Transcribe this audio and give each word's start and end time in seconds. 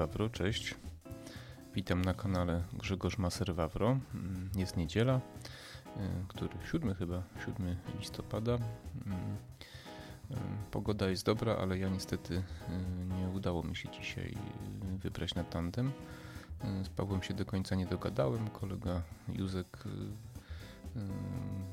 Wawro, 0.00 0.30
cześć. 0.30 0.74
Witam 1.74 2.02
na 2.02 2.14
kanale 2.14 2.62
Grzegorz 2.72 3.18
Maser 3.18 3.54
Wawro. 3.54 3.98
Mm, 4.14 4.50
jest 4.56 4.76
niedziela, 4.76 5.16
y, 5.16 6.00
który 6.28 6.56
7 6.72 6.94
chyba, 6.94 7.22
7 7.46 7.76
listopada. 7.98 8.52
Mm, 8.52 9.36
y, 10.30 10.34
pogoda 10.70 11.08
jest 11.08 11.26
dobra, 11.26 11.56
ale 11.56 11.78
ja 11.78 11.88
niestety 11.88 12.34
y, 12.34 12.42
nie 13.20 13.28
udało 13.28 13.62
mi 13.62 13.76
się 13.76 13.88
dzisiaj 13.88 14.36
wybrać 14.98 15.34
na 15.34 15.44
tandem. 15.44 15.92
Z 16.84 16.88
Pawłem 16.88 17.22
się 17.22 17.34
do 17.34 17.44
końca 17.44 17.74
nie 17.74 17.86
dogadałem. 17.86 18.50
Kolega 18.50 19.02
Józek 19.28 19.84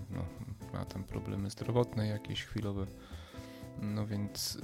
no, 0.09 0.25
ma 0.73 0.85
tam 0.85 1.03
problemy 1.03 1.49
zdrowotne 1.49 2.07
jakieś 2.07 2.43
chwilowe. 2.45 2.85
No 3.81 4.07
więc 4.07 4.55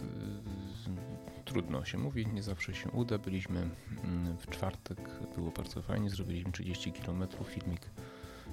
yy, 0.87 1.43
trudno 1.45 1.85
się 1.85 1.97
mówi, 1.97 2.27
nie 2.27 2.43
zawsze 2.43 2.73
się 2.73 2.91
uda. 2.91 3.17
Byliśmy 3.17 3.59
yy, 3.59 4.37
w 4.37 4.49
czwartek, 4.49 5.09
było 5.35 5.51
bardzo 5.51 5.81
fajnie, 5.81 6.09
zrobiliśmy 6.09 6.51
30 6.51 6.91
km 6.91 7.23
filmik. 7.45 7.89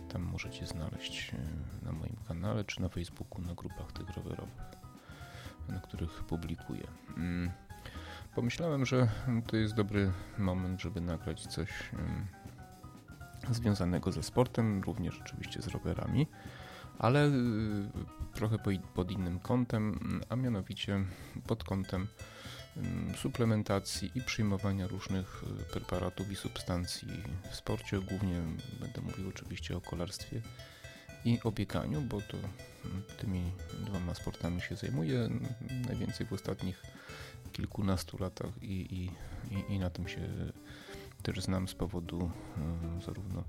Tam 0.08 0.22
możecie 0.22 0.66
znaleźć 0.66 1.32
yy, 1.32 1.38
na 1.82 1.92
moim 1.92 2.16
kanale 2.28 2.64
czy 2.64 2.82
na 2.82 2.88
Facebooku, 2.88 3.42
na 3.42 3.54
grupach 3.54 3.92
tych 3.92 4.08
rowerowych, 4.16 4.62
na 5.68 5.80
których 5.80 6.24
publikuję. 6.24 6.86
Mm, 7.16 7.50
pomyślałem, 8.34 8.86
że 8.86 9.08
to 9.46 9.56
jest 9.56 9.74
dobry 9.74 10.12
moment, 10.38 10.80
żeby 10.80 11.00
nagrać 11.00 11.46
coś 11.46 11.90
związanego 13.50 14.12
ze 14.12 14.22
sportem, 14.22 14.82
również 14.82 15.20
oczywiście 15.20 15.62
z 15.62 15.68
rowerami 15.68 16.26
ale 17.00 17.26
y, 17.26 17.32
trochę 18.34 18.58
pod 18.94 19.10
innym 19.10 19.40
kątem, 19.40 20.20
a 20.28 20.36
mianowicie 20.36 21.04
pod 21.46 21.64
kątem 21.64 22.06
suplementacji 23.16 24.10
i 24.14 24.22
przyjmowania 24.22 24.86
różnych 24.86 25.44
y, 25.60 25.64
preparatów 25.72 26.30
i 26.32 26.36
substancji 26.36 27.08
w 27.50 27.56
sporcie. 27.56 28.00
Głównie 28.00 28.42
będę 28.80 29.00
mówił 29.00 29.28
oczywiście 29.28 29.76
o 29.76 29.80
kolarstwie 29.80 30.42
i 31.24 31.38
o 31.44 31.52
bo 32.00 32.20
to 32.20 32.36
tymi 33.18 33.52
dwoma 33.86 34.14
sportami 34.14 34.60
się 34.60 34.76
zajmuję 34.76 35.28
najwięcej 35.88 36.26
w 36.26 36.32
ostatnich 36.32 36.82
kilkunastu 37.52 38.18
latach 38.18 38.62
i, 38.62 39.10
i, 39.50 39.74
i 39.74 39.78
na 39.78 39.90
tym 39.90 40.08
się 40.08 40.20
też 41.34 41.44
znam 41.44 41.68
z 41.68 41.74
powodu 41.74 42.30
e, 42.98 43.00
zarówno 43.00 43.44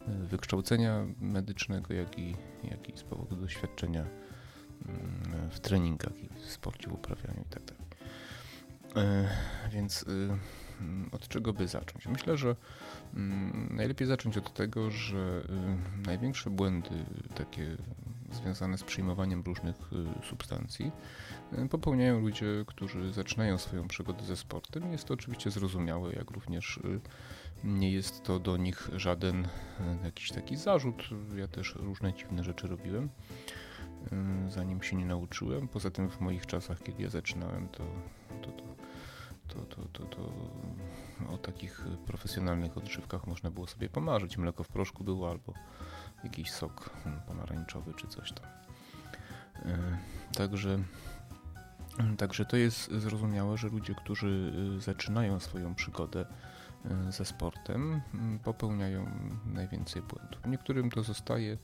e, 0.00 0.12
wykształcenia 0.12 1.06
medycznego, 1.20 1.94
jak 1.94 2.18
i, 2.18 2.36
jak 2.64 2.88
i 2.88 2.98
z 2.98 3.02
powodu 3.02 3.36
doświadczenia 3.36 4.06
mm, 4.86 5.50
w 5.50 5.60
treningach 5.60 6.16
i 6.22 6.28
w 6.28 6.50
sporcie, 6.50 6.90
w 6.90 6.92
uprawianiu 6.92 7.38
itd. 7.38 7.74
Tak 7.74 7.98
e, 8.96 9.28
więc 9.72 10.04
od 11.12 11.28
czego 11.28 11.52
by 11.52 11.68
zacząć? 11.68 12.06
Myślę, 12.06 12.36
że 12.36 12.56
mm, 13.14 13.68
najlepiej 13.76 14.08
zacząć 14.08 14.36
od 14.36 14.54
tego, 14.54 14.90
że 14.90 15.42
największe 16.06 16.50
błędy 16.50 17.04
takie 17.34 17.76
związane 18.30 18.78
z 18.78 18.84
przyjmowaniem 18.84 19.42
różnych 19.42 19.76
y, 20.22 20.26
substancji 20.26 20.92
y, 21.58 21.68
popełniają 21.68 22.20
ludzie, 22.20 22.46
którzy 22.66 23.12
zaczynają 23.12 23.58
swoją 23.58 23.88
przygodę 23.88 24.24
ze 24.24 24.36
sportem. 24.36 24.92
Jest 24.92 25.04
to 25.04 25.14
oczywiście 25.14 25.50
zrozumiałe, 25.50 26.12
jak 26.12 26.30
również 26.30 26.76
y, 26.76 27.00
nie 27.64 27.92
jest 27.92 28.22
to 28.22 28.38
do 28.38 28.56
nich 28.56 28.90
żaden 28.96 29.48
jakiś 30.04 30.30
taki 30.30 30.56
zarzut. 30.56 31.02
Ja 31.36 31.48
też 31.48 31.74
różne 31.74 32.12
dziwne 32.12 32.44
rzeczy 32.44 32.68
robiłem, 32.68 33.08
zanim 34.48 34.82
się 34.82 34.96
nie 34.96 35.04
nauczyłem. 35.04 35.68
Poza 35.68 35.90
tym 35.90 36.10
w 36.10 36.20
moich 36.20 36.46
czasach, 36.46 36.82
kiedy 36.82 37.02
ja 37.02 37.08
zaczynałem, 37.08 37.68
to, 37.68 37.84
to, 38.42 38.50
to 38.50 38.62
to, 39.54 39.60
to, 39.60 39.82
to, 39.92 40.04
to 40.04 40.32
o 41.34 41.38
takich 41.38 41.84
profesjonalnych 42.06 42.78
odżywkach 42.78 43.26
można 43.26 43.50
było 43.50 43.66
sobie 43.66 43.88
pomarzyć. 43.88 44.36
Mleko 44.36 44.64
w 44.64 44.68
proszku 44.68 45.04
było 45.04 45.30
albo 45.30 45.54
jakiś 46.24 46.50
sok 46.50 46.90
pomarańczowy 47.26 47.94
czy 47.94 48.06
coś 48.06 48.32
tam. 48.32 48.46
E, 49.66 49.98
także, 50.34 50.78
także 52.18 52.44
to 52.44 52.56
jest 52.56 52.90
zrozumiałe, 52.90 53.58
że 53.58 53.68
ludzie, 53.68 53.94
którzy 53.94 54.52
y, 54.78 54.80
zaczynają 54.80 55.40
swoją 55.40 55.74
przygodę 55.74 56.26
y, 57.08 57.12
ze 57.12 57.24
sportem, 57.24 58.00
popełniają 58.44 59.10
najwięcej 59.46 60.02
błędów. 60.02 60.46
Niektórym 60.46 60.90
to 60.90 61.02
zostaje, 61.02 61.58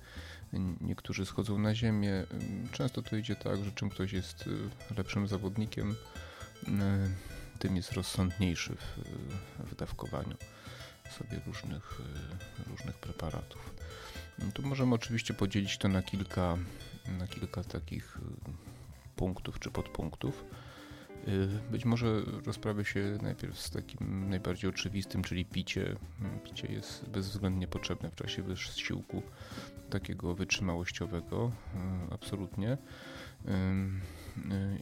niektórzy 0.80 1.26
schodzą 1.26 1.58
na 1.58 1.74
ziemię. 1.74 2.26
Często 2.72 3.02
to 3.02 3.16
idzie 3.16 3.36
tak, 3.36 3.64
że 3.64 3.72
czym 3.72 3.90
ktoś 3.90 4.12
jest 4.12 4.44
lepszym 4.96 5.28
zawodnikiem, 5.28 5.94
tym 7.56 7.76
jest 7.76 7.92
rozsądniejszy 7.92 8.76
w, 8.76 8.98
w 9.58 9.74
dawkowaniu 9.74 10.36
sobie 11.18 11.40
różnych, 11.46 12.00
różnych 12.66 12.96
preparatów. 12.96 13.74
Tu 14.54 14.62
możemy 14.62 14.94
oczywiście 14.94 15.34
podzielić 15.34 15.78
to 15.78 15.88
na 15.88 16.02
kilka, 16.02 16.56
na 17.18 17.26
kilka 17.26 17.64
takich 17.64 18.18
punktów 19.16 19.60
czy 19.60 19.70
podpunktów. 19.70 20.44
Być 21.70 21.84
może 21.84 22.20
rozprawię 22.46 22.84
się 22.84 23.18
najpierw 23.22 23.60
z 23.60 23.70
takim 23.70 24.30
najbardziej 24.30 24.70
oczywistym, 24.70 25.22
czyli 25.22 25.44
picie. 25.44 25.96
Picie 26.44 26.72
jest 26.72 27.08
bezwzględnie 27.08 27.68
potrzebne 27.68 28.10
w 28.10 28.14
czasie 28.14 28.42
wysiłku 28.42 29.22
takiego 29.90 30.34
wytrzymałościowego, 30.34 31.52
absolutnie. 32.10 32.78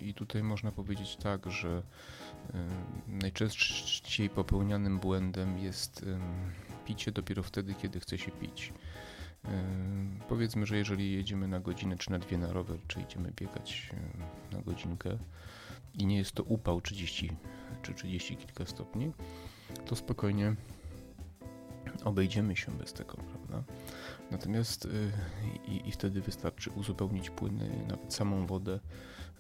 I 0.00 0.15
tutaj 0.15 0.43
można 0.43 0.72
powiedzieć 0.72 1.16
tak, 1.16 1.50
że 1.50 1.82
najczęściej 3.09 4.31
popełnianym 4.31 4.99
błędem 4.99 5.59
jest 5.59 6.06
picie 6.84 7.12
dopiero 7.12 7.43
wtedy, 7.43 7.75
kiedy 7.75 8.00
chce 8.00 8.19
się 8.19 8.31
pić. 8.31 8.72
Powiedzmy, 10.28 10.66
że 10.66 10.76
jeżeli 10.76 11.12
jedziemy 11.12 11.49
na 11.49 11.61
godzinę 11.61 11.97
czy 11.99 12.11
na 12.11 12.19
dwie 12.19 12.38
na 12.38 12.53
rower, 12.53 12.78
czy 12.88 13.00
idziemy 13.00 13.32
biegać 13.37 13.91
na 14.53 14.62
godzinkę 14.62 15.19
i 15.94 16.06
nie 16.06 16.16
jest 16.16 16.32
to 16.32 16.43
upał 16.43 16.81
30 16.81 17.31
czy 17.82 17.94
30 17.94 18.37
kilka 18.37 18.66
stopni, 18.66 19.12
to 19.87 19.97
spokojnie 19.97 20.56
obejdziemy 22.05 22.56
się 22.56 22.72
bez 22.72 22.93
tego, 22.93 23.15
prawda? 23.15 23.72
Natomiast 24.31 24.84
y, 24.84 25.12
i, 25.69 25.88
i 25.88 25.93
wtedy 25.93 26.21
wystarczy 26.21 26.71
uzupełnić 26.71 27.31
płyny, 27.31 27.84
nawet 27.88 28.15
samą 28.15 28.47
wodę 28.47 28.81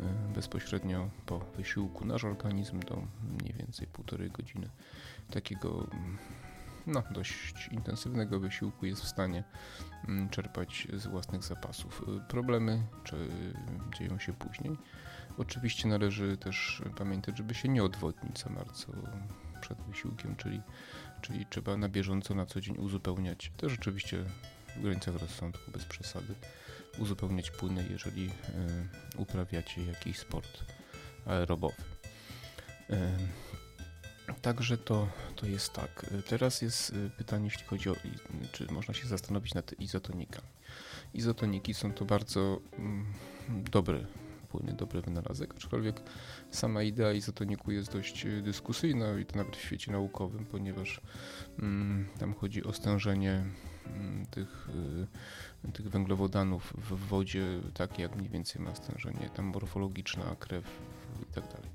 y, 0.00 0.02
bezpośrednio 0.34 1.10
po 1.26 1.38
wysiłku. 1.38 2.04
Nasz 2.04 2.24
organizm 2.24 2.80
do 2.80 3.02
mniej 3.40 3.54
więcej 3.58 3.86
półtorej 3.86 4.30
godziny 4.30 4.70
takiego 5.30 5.86
no, 6.86 7.02
dość 7.10 7.68
intensywnego 7.72 8.40
wysiłku 8.40 8.86
jest 8.86 9.02
w 9.02 9.08
stanie 9.08 9.44
mm, 10.08 10.28
czerpać 10.28 10.88
z 10.92 11.06
własnych 11.06 11.42
zapasów. 11.42 12.04
Y, 12.08 12.28
problemy 12.28 12.82
czy 13.04 13.28
dzieją 13.98 14.18
się 14.18 14.32
później. 14.32 14.76
Oczywiście 15.38 15.88
należy 15.88 16.36
też 16.36 16.82
pamiętać, 16.96 17.38
żeby 17.38 17.54
się 17.54 17.68
nie 17.68 17.84
odwodnić 17.84 18.38
za 18.38 18.50
bardzo 18.50 18.86
przed 19.60 19.78
wysiłkiem, 19.82 20.36
czyli, 20.36 20.60
czyli 21.20 21.46
trzeba 21.50 21.76
na 21.76 21.88
bieżąco 21.88 22.34
na 22.34 22.46
co 22.46 22.60
dzień 22.60 22.76
uzupełniać, 22.78 23.52
też 23.56 23.72
oczywiście 23.72 24.24
w 24.76 24.82
granicach 24.82 25.16
rozsądku, 25.16 25.70
bez 25.70 25.84
przesady, 25.84 26.34
uzupełniać 26.98 27.50
płyny, 27.50 27.86
jeżeli 27.90 28.26
y, 28.26 28.32
uprawiacie 29.16 29.84
jakiś 29.84 30.18
sport 30.18 30.64
aerobowy. 31.26 31.82
Y, 32.90 32.94
Także 34.42 34.78
to, 34.78 35.08
to 35.36 35.46
jest 35.46 35.72
tak. 35.72 36.06
Teraz 36.28 36.62
jest 36.62 36.90
y, 36.90 37.10
pytanie, 37.16 37.44
jeśli 37.44 37.64
chodzi 37.64 37.90
o, 37.90 37.96
czy 38.52 38.72
można 38.72 38.94
się 38.94 39.06
zastanowić 39.06 39.54
nad 39.54 39.80
izotonikami. 39.80 40.48
Izotoniki 41.14 41.74
są 41.74 41.92
to 41.92 42.04
bardzo 42.04 42.60
mm, 42.78 43.06
dobre 43.48 44.06
płyny, 44.54 44.72
dobry 44.72 45.00
wynalazek, 45.02 45.54
aczkolwiek 45.56 46.00
sama 46.50 46.82
idea 46.82 47.12
izotoniku 47.12 47.70
jest 47.72 47.92
dość 47.92 48.26
y, 48.26 48.42
dyskusyjna 48.42 49.18
i 49.18 49.26
to 49.26 49.36
nawet 49.36 49.56
w 49.56 49.60
świecie 49.60 49.92
naukowym, 49.92 50.46
ponieważ 50.46 51.00
mm, 51.58 52.08
tam 52.18 52.34
chodzi 52.34 52.64
o 52.64 52.72
stężenie 52.72 53.44
mm, 53.86 54.26
tych, 54.26 54.68
y, 55.68 55.72
tych 55.72 55.88
węglowodanów 55.88 56.74
w 56.78 57.08
wodzie, 57.08 57.60
takie 57.74 58.02
jak 58.02 58.16
mniej 58.16 58.28
więcej 58.28 58.62
ma 58.62 58.74
stężenie 58.74 59.30
tam 59.34 59.44
morfologiczne, 59.44 60.36
krew 60.38 60.64
i 61.30 61.34
tak 61.34 61.44
dalej 61.44 61.70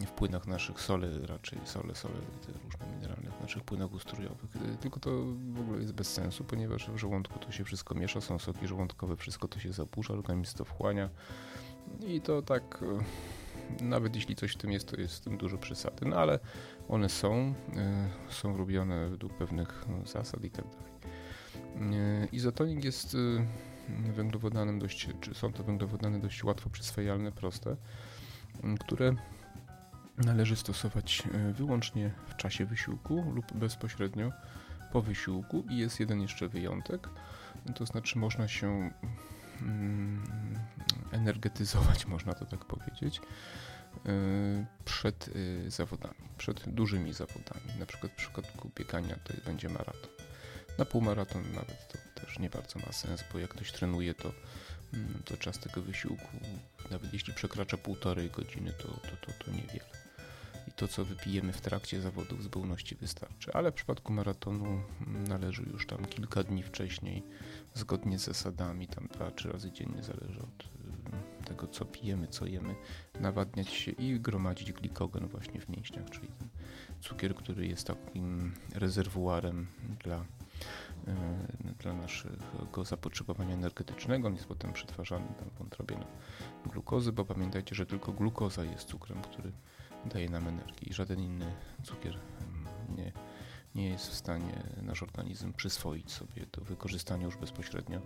w 0.00 0.10
płynach 0.10 0.46
naszych, 0.46 0.80
sole 0.80 1.08
raczej, 1.26 1.58
sole, 1.64 1.94
sole, 1.94 2.14
te 2.46 2.52
różne 2.52 2.86
mineralne 2.94 3.30
w 3.30 3.40
naszych 3.40 3.62
płynach 3.62 3.92
ustrojowych. 3.92 4.56
Y, 4.56 4.76
tylko 4.76 5.00
to 5.00 5.10
w 5.52 5.60
ogóle 5.60 5.80
jest 5.80 5.92
bez 5.92 6.12
sensu, 6.12 6.44
ponieważ 6.44 6.90
w 6.90 6.96
żołądku 6.96 7.38
to 7.38 7.52
się 7.52 7.64
wszystko 7.64 7.94
miesza, 7.94 8.20
są 8.20 8.38
soki 8.38 8.66
żołądkowe, 8.66 9.16
wszystko 9.16 9.48
to 9.48 9.58
się 9.58 9.72
zaburza, 9.72 10.14
organizm 10.14 10.56
to 10.56 10.64
wchłania 10.64 11.10
i 12.06 12.20
to 12.20 12.42
tak, 12.42 12.84
y, 13.80 13.84
nawet 13.84 14.16
jeśli 14.16 14.36
coś 14.36 14.52
w 14.52 14.56
tym 14.56 14.72
jest, 14.72 14.88
to 14.88 15.00
jest 15.00 15.16
w 15.16 15.20
tym 15.20 15.38
dużo 15.38 15.58
przesady, 15.58 16.06
no 16.06 16.16
ale 16.16 16.38
one 16.88 17.08
są, 17.08 17.54
y, 18.28 18.32
są 18.32 18.56
robione 18.56 19.08
według 19.08 19.34
pewnych 19.34 19.84
zasad 20.04 20.44
i 20.44 20.50
tak 20.50 20.64
dalej. 20.64 20.94
Izotonik 22.32 22.84
jest 22.84 23.16
węglowodanem 23.88 24.78
dość, 24.78 25.08
czy 25.20 25.34
są 25.34 25.52
to 25.52 25.64
węglowodany 25.64 26.20
dość 26.20 26.44
łatwo 26.44 26.70
przyswajalne, 26.70 27.32
proste, 27.32 27.76
które 28.80 29.14
należy 30.18 30.56
stosować 30.56 31.22
e, 31.34 31.52
wyłącznie 31.52 32.10
w 32.26 32.36
czasie 32.36 32.66
wysiłku 32.66 33.24
lub 33.34 33.52
bezpośrednio 33.52 34.32
po 34.92 35.02
wysiłku 35.02 35.64
i 35.70 35.78
jest 35.78 36.00
jeden 36.00 36.20
jeszcze 36.20 36.48
wyjątek, 36.48 37.08
to 37.74 37.86
znaczy 37.86 38.18
można 38.18 38.48
się 38.48 38.90
energetyzować, 41.12 42.06
można 42.14 42.34
to 42.34 42.44
tak 42.44 42.64
powiedzieć, 42.64 43.20
e, 44.06 44.10
przed 44.84 45.28
e, 45.66 45.70
zawodami, 45.70 46.28
przed 46.38 46.68
dużymi 46.68 47.12
zawodami. 47.12 47.78
Na 47.78 47.86
przykład 47.86 48.12
w 48.12 48.16
przypadku 48.16 48.70
biegania 48.76 49.16
to 49.24 49.34
będzie 49.46 49.68
maraton. 49.68 50.10
Na 50.78 50.84
półmaraton 50.84 51.42
nawet 51.52 51.88
to 51.88 52.20
też 52.20 52.38
nie 52.38 52.50
bardzo 52.50 52.78
ma 52.78 52.92
sens, 52.92 53.24
bo 53.32 53.38
jak 53.38 53.50
ktoś 53.50 53.72
trenuje, 53.72 54.14
to, 54.14 54.32
mm, 54.94 55.22
to 55.24 55.36
czas 55.36 55.58
tego 55.58 55.82
wysiłku, 55.82 56.28
nawet 56.90 57.12
jeśli 57.12 57.34
przekracza 57.34 57.76
półtorej 57.76 58.30
godziny, 58.30 58.72
to, 58.72 58.88
to, 58.88 59.16
to, 59.26 59.44
to 59.44 59.50
niewiele 59.50 60.04
i 60.68 60.72
to, 60.72 60.88
co 60.88 61.04
wypijemy 61.04 61.52
w 61.52 61.60
trakcie 61.60 62.00
zawodów, 62.00 62.42
zupełności 62.42 62.94
wystarczy. 62.94 63.52
Ale 63.52 63.70
w 63.70 63.74
przypadku 63.74 64.12
maratonu 64.12 64.82
należy 65.06 65.62
już 65.62 65.86
tam 65.86 66.06
kilka 66.06 66.42
dni 66.42 66.62
wcześniej, 66.62 67.22
zgodnie 67.74 68.18
z 68.18 68.24
zasadami, 68.24 68.88
tam 68.88 69.08
dwa, 69.08 69.30
trzy 69.30 69.52
razy 69.52 69.72
dziennie, 69.72 70.02
zależy 70.02 70.40
od 70.40 70.64
y, 70.64 71.44
tego, 71.44 71.66
co 71.66 71.84
pijemy, 71.84 72.28
co 72.28 72.46
jemy, 72.46 72.74
nawadniać 73.20 73.68
się 73.68 73.90
i 73.90 74.20
gromadzić 74.20 74.72
glikogen 74.72 75.28
właśnie 75.28 75.60
w 75.60 75.68
mięśniach, 75.68 76.10
czyli 76.10 76.28
ten 76.28 76.48
cukier, 77.00 77.34
który 77.34 77.66
jest 77.66 77.86
takim 77.86 78.54
rezerwuarem 78.74 79.66
dla 80.04 80.20
y, 80.20 80.24
dla 81.78 81.94
naszego 81.94 82.84
zapotrzebowania 82.84 83.54
energetycznego. 83.54 84.28
On 84.28 84.34
jest 84.34 84.46
potem 84.46 84.72
przetwarzany 84.72 85.26
tam 85.38 85.50
w 85.50 85.58
wątrobie 85.58 85.96
na 85.96 86.06
glukozy, 86.70 87.12
bo 87.12 87.24
pamiętajcie, 87.24 87.74
że 87.74 87.86
tylko 87.86 88.12
glukoza 88.12 88.64
jest 88.64 88.88
cukrem, 88.88 89.22
który 89.22 89.52
daje 90.06 90.30
nam 90.30 90.48
energię 90.48 90.86
i 90.90 90.92
żaden 90.92 91.20
inny 91.20 91.52
cukier 91.82 92.18
mm, 92.40 92.96
nie, 92.96 93.12
nie 93.74 93.88
jest 93.88 94.08
w 94.08 94.14
stanie 94.14 94.62
nasz 94.82 95.02
organizm 95.02 95.52
przyswoić 95.52 96.12
sobie 96.12 96.46
do 96.52 96.64
wykorzystania 96.64 97.24
już 97.24 97.36
bezpośrednio 97.36 98.00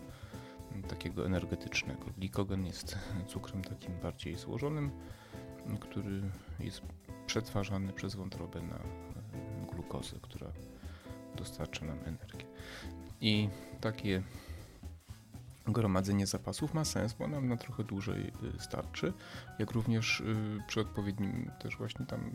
takiego 0.88 1.26
energetycznego. 1.26 2.04
Glikogen 2.18 2.66
jest 2.66 2.98
cukrem 3.26 3.64
takim 3.64 4.00
bardziej 4.02 4.36
złożonym, 4.36 4.90
który 5.80 6.22
jest 6.60 6.82
przetwarzany 7.26 7.92
przez 7.92 8.14
wątrobę 8.14 8.62
na 8.62 8.76
e, 8.76 9.66
glukozę, 9.72 10.16
która 10.22 10.52
dostarcza 11.36 11.86
nam 11.86 11.98
energię. 12.04 12.46
I 13.20 13.48
takie 13.80 14.22
gromadzenie 15.66 16.26
zapasów 16.26 16.74
ma 16.74 16.84
sens, 16.84 17.12
bo 17.12 17.28
nam 17.28 17.48
na 17.48 17.56
trochę 17.56 17.84
dłużej 17.84 18.32
y, 18.56 18.60
starczy, 18.60 19.12
jak 19.58 19.70
również 19.70 20.20
y, 20.20 20.62
przy 20.66 20.80
odpowiednim 20.80 21.50
też 21.58 21.76
właśnie 21.76 22.06
tam 22.06 22.30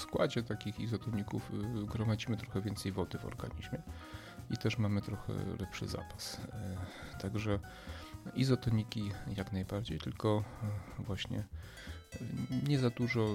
składzie 0.00 0.42
takich 0.42 0.80
izotoników 0.80 1.50
y, 1.50 1.86
gromadzimy 1.86 2.36
trochę 2.36 2.60
więcej 2.60 2.92
wody 2.92 3.18
w 3.18 3.24
organizmie 3.24 3.82
i 4.50 4.56
też 4.56 4.78
mamy 4.78 5.02
trochę 5.02 5.32
lepszy 5.60 5.88
zapas. 5.88 6.40
Także 7.20 7.58
izotoniki 8.34 9.10
jak 9.36 9.52
najbardziej, 9.52 9.98
tylko 9.98 10.44
właśnie 10.98 11.44
nie 12.68 12.78
za 12.78 12.90
dużo 12.90 13.28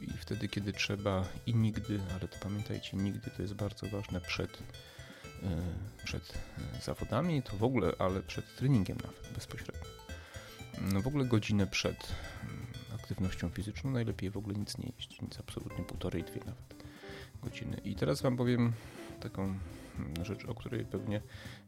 i 0.00 0.10
wtedy, 0.10 0.48
kiedy 0.48 0.72
trzeba 0.72 1.24
i 1.46 1.54
nigdy, 1.54 2.00
ale 2.10 2.28
to 2.28 2.38
pamiętajcie, 2.42 2.96
nigdy 2.96 3.30
to 3.30 3.42
jest 3.42 3.54
bardzo 3.54 3.88
ważne 3.88 4.20
przed 4.20 4.62
E, 5.44 6.04
przed 6.04 6.38
e, 6.76 6.82
zawodami, 6.82 7.42
to 7.42 7.56
w 7.56 7.64
ogóle, 7.64 7.92
ale 7.98 8.22
przed 8.22 8.56
treningiem 8.56 8.98
nawet 9.04 9.32
bezpośrednio. 9.34 9.80
No 10.80 11.02
w 11.02 11.06
ogóle 11.06 11.24
godzinę 11.24 11.66
przed 11.66 12.08
mm, 12.42 12.63
aktywnością 13.04 13.48
fizyczną 13.48 13.90
najlepiej 13.90 14.30
w 14.30 14.36
ogóle 14.36 14.54
nic 14.56 14.78
nie 14.78 14.92
jeść, 14.96 15.20
nic 15.22 15.40
absolutnie 15.40 15.84
półtorej, 15.84 16.24
dwie 16.24 16.40
nawet 16.40 16.84
godziny. 17.42 17.80
I 17.84 17.94
teraz 17.94 18.22
Wam 18.22 18.36
powiem 18.36 18.72
taką 19.20 19.42
mm, 19.42 20.24
rzecz, 20.24 20.44
o 20.44 20.54
której 20.54 20.84
pewnie 20.84 21.20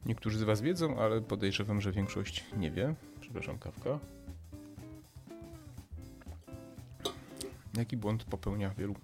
niektórzy 0.07 0.39
z 0.39 0.43
Was 0.43 0.61
wiedzą, 0.61 0.99
ale 0.99 1.21
podejrzewam, 1.21 1.81
że 1.81 1.93
większość 1.93 2.45
nie 2.57 2.71
wie. 2.71 2.95
Przepraszam, 3.21 3.59
kawka. 3.59 3.99
Jaki 7.75 7.97
błąd 7.97 8.25
popełnia 8.25 8.71
wielu 8.71 8.95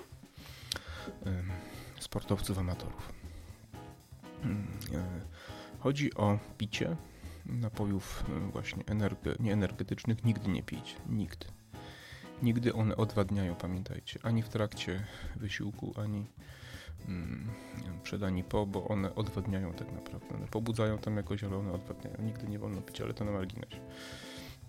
sportowców 2.00 2.58
amatorów? 2.58 3.12
Mm, 4.42 4.66
e, 4.94 5.20
chodzi 5.78 6.14
o 6.14 6.38
picie 6.58 6.96
napojów 7.46 8.24
e, 8.28 8.50
właśnie 8.52 8.84
energe, 8.86 9.34
nieenergetycznych. 9.40 10.24
Nigdy 10.24 10.48
nie 10.48 10.62
pić. 10.62 10.96
Nigdy. 11.08 11.61
Nigdy 12.42 12.72
one 12.72 12.96
odwadniają, 12.96 13.54
pamiętajcie. 13.54 14.20
Ani 14.22 14.42
w 14.42 14.48
trakcie 14.48 15.04
wysiłku, 15.36 15.94
ani 15.96 16.26
mm, 17.08 17.50
przed, 18.02 18.22
ani 18.22 18.44
po, 18.44 18.66
bo 18.66 18.88
one 18.88 19.14
odwadniają 19.14 19.72
tak 19.72 19.92
naprawdę. 19.92 20.34
One 20.34 20.46
pobudzają 20.46 20.98
tam 20.98 21.16
jakoś, 21.16 21.44
ale 21.44 21.56
one 21.56 21.72
odwadniają. 21.72 22.16
Nigdy 22.22 22.48
nie 22.48 22.58
wolno 22.58 22.82
pić, 22.82 23.00
ale 23.00 23.14
to 23.14 23.24
na 23.24 23.32
marginesie. 23.32 23.80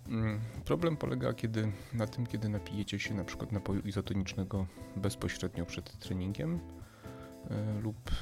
Mm, 0.08 0.40
problem 0.64 0.96
polega 0.96 1.32
kiedy, 1.32 1.72
na 1.92 2.06
tym, 2.06 2.26
kiedy 2.26 2.48
napijecie 2.48 2.98
się 2.98 3.14
na 3.14 3.24
przykład 3.24 3.52
napoju 3.52 3.80
izotonicznego 3.80 4.66
bezpośrednio 4.96 5.66
przed 5.66 5.98
treningiem 5.98 6.54
y, 6.54 7.80
lub 7.82 8.10
y, 8.10 8.14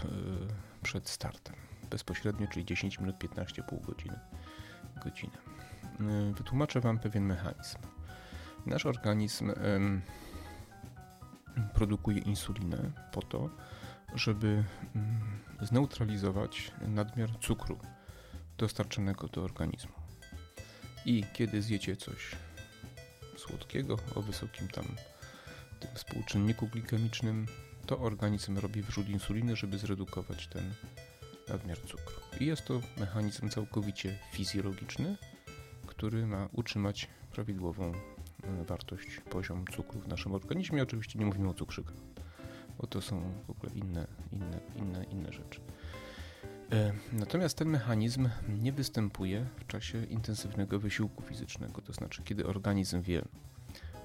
przed 0.82 1.08
startem. 1.08 1.55
Bezpośrednio, 1.90 2.46
czyli 2.46 2.64
10 2.64 2.98
minut, 2.98 3.19
15, 3.19 3.62
pół 3.62 3.81
godziny, 3.81 4.19
godzinę. 5.05 5.38
Y, 6.31 6.34
wytłumaczę 6.34 6.81
Wam 6.81 6.98
pewien 6.98 7.25
mechanizm. 7.25 7.78
Nasz 8.67 8.87
organizm 8.87 9.53
produkuje 11.75 12.19
insulinę 12.19 12.91
po 13.12 13.23
to, 13.23 13.50
żeby 14.14 14.64
mm, 14.94 15.20
zneutralizować 15.61 16.73
nadmiar 16.88 17.31
cukru 17.41 17.79
dostarczonego 18.59 19.29
do 19.29 19.44
organizmu. 19.44 19.93
I 21.05 21.25
kiedy 21.32 21.62
zjecie 21.62 21.97
coś 21.97 22.37
słodkiego 23.37 23.99
o 24.14 24.23
wysokim 24.23 24.69
tam 24.69 24.85
tym 25.81 25.91
współczynniku 25.94 26.67
glikemicznym, 26.67 27.47
to 27.87 27.99
organizm 28.00 28.58
robi 28.58 28.82
wrzut 28.82 29.08
insuliny, 29.08 29.56
żeby 29.56 29.79
zredukować 29.79 30.47
ten 30.47 30.75
nadmiar 31.49 31.79
cukru. 31.79 32.17
I 32.41 32.47
jest 32.47 32.65
to 32.65 32.81
mechanizm 32.99 33.49
całkowicie 33.49 34.19
fizjologiczny, 34.32 35.17
który 35.86 36.27
ma 36.27 36.48
utrzymać 36.53 37.08
prawidłową 37.32 37.93
wartość, 38.69 39.20
poziom 39.31 39.65
cukru 39.77 40.01
w 40.01 40.08
naszym 40.08 40.34
organizmie. 40.34 40.82
Oczywiście 40.82 41.19
nie 41.19 41.27
mówimy 41.27 41.49
o 41.49 41.55
cukrzykach, 41.55 41.94
bo 42.79 42.87
to 42.87 43.01
są 43.01 43.22
w 43.46 43.51
ogóle 43.51 43.72
inne, 43.72 44.06
inne, 44.32 44.61
inne, 44.77 45.05
inne 45.05 45.32
rzeczy. 45.32 45.61
E, 46.72 46.93
natomiast 47.13 47.58
ten 47.58 47.69
mechanizm 47.69 48.29
nie 48.49 48.72
występuje 48.72 49.46
w 49.56 49.67
czasie 49.67 50.05
intensywnego 50.05 50.79
wysiłku 50.79 51.22
fizycznego, 51.22 51.82
to 51.82 51.93
znaczy 51.93 52.22
kiedy 52.22 52.46
organizm 52.46 53.03
wie, 53.03 53.22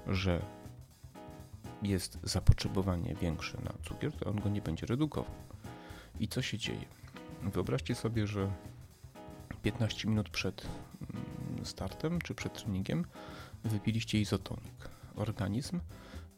że 0.06 0.42
jest 1.82 2.18
zapotrzebowanie 2.22 3.14
większe 3.14 3.58
na 3.64 3.72
cukier, 3.88 4.12
to 4.12 4.30
on 4.30 4.40
go 4.40 4.48
nie 4.48 4.62
będzie 4.62 4.86
redukował. 4.86 5.34
I 6.20 6.28
co 6.28 6.42
się 6.42 6.58
dzieje? 6.58 6.84
Wyobraźcie 7.42 7.94
sobie, 7.94 8.26
że 8.26 8.50
15 9.62 10.08
minut 10.08 10.30
przed 10.30 10.66
mm, 11.00 11.66
startem 11.66 12.20
czy 12.20 12.34
przed 12.34 12.54
treningiem 12.54 13.04
wypiliście 13.64 14.20
izotonik. 14.20 14.88
Organizm 15.16 15.80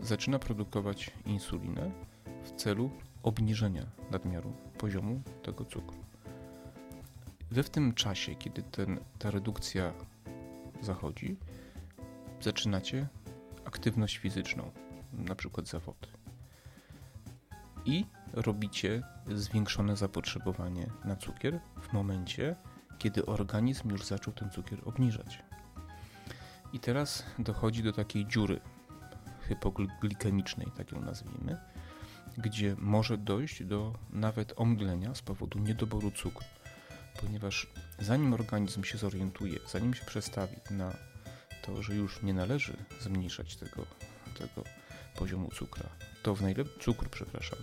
zaczyna 0.01 0.39
produkować 0.39 1.11
insulinę 1.27 1.91
w 2.45 2.53
celu 2.53 2.91
obniżenia 3.23 3.87
nadmiaru 4.11 4.53
poziomu 4.79 5.23
tego 5.43 5.65
cukru. 5.65 5.99
Wy 7.51 7.63
w 7.63 7.71
tym 7.71 7.95
czasie, 7.95 8.35
kiedy 8.35 8.63
ten, 8.63 9.01
ta 9.19 9.31
redukcja 9.31 9.93
zachodzi, 10.81 11.37
zaczynacie 12.41 13.09
aktywność 13.65 14.17
fizyczną, 14.17 14.71
na 15.13 15.35
przykład 15.35 15.69
zawody. 15.69 16.09
I 17.85 18.07
robicie 18.33 19.03
zwiększone 19.29 19.97
zapotrzebowanie 19.97 20.87
na 21.05 21.17
cukier 21.17 21.61
w 21.83 21.93
momencie, 21.93 22.57
kiedy 22.99 23.27
organizm 23.27 23.91
już 23.91 24.05
zaczął 24.05 24.35
ten 24.35 24.51
cukier 24.51 24.79
obniżać. 24.85 25.43
I 26.73 26.81
teraz 26.81 27.25
dochodzi 27.39 27.83
do 27.83 27.93
takiej 27.93 28.27
dziury 28.27 28.61
hypoglikemicznej, 29.41 30.67
tak 30.77 30.93
ją 30.93 31.01
nazwijmy, 31.01 31.59
gdzie 32.39 32.77
może 32.79 33.19
dojść 33.19 33.65
do 33.65 33.93
nawet 34.11 34.53
omdlenia 34.57 35.15
z 35.15 35.23
powodu 35.23 35.59
niedoboru 35.59 36.11
cukru. 36.11 36.47
Ponieważ 37.21 37.67
zanim 37.99 38.35
organizm 38.35 38.85
się 38.85 38.99
zorientuje, 38.99 39.59
zanim 39.69 39.95
się 39.95 40.05
przestawi 40.05 40.57
na 40.71 40.95
to, 41.63 41.83
że 41.83 41.95
już 41.95 42.23
nie 42.23 42.35
należy 42.35 42.77
zmniejszać 43.01 43.57
tego, 43.57 43.87
tego 44.39 44.65
poziomu 45.17 45.51
cukra. 45.51 45.89
To 46.23 46.35
w 46.35 46.43
najlepszym 46.43 46.81
cukru, 46.81 47.09
przepraszam. 47.11 47.59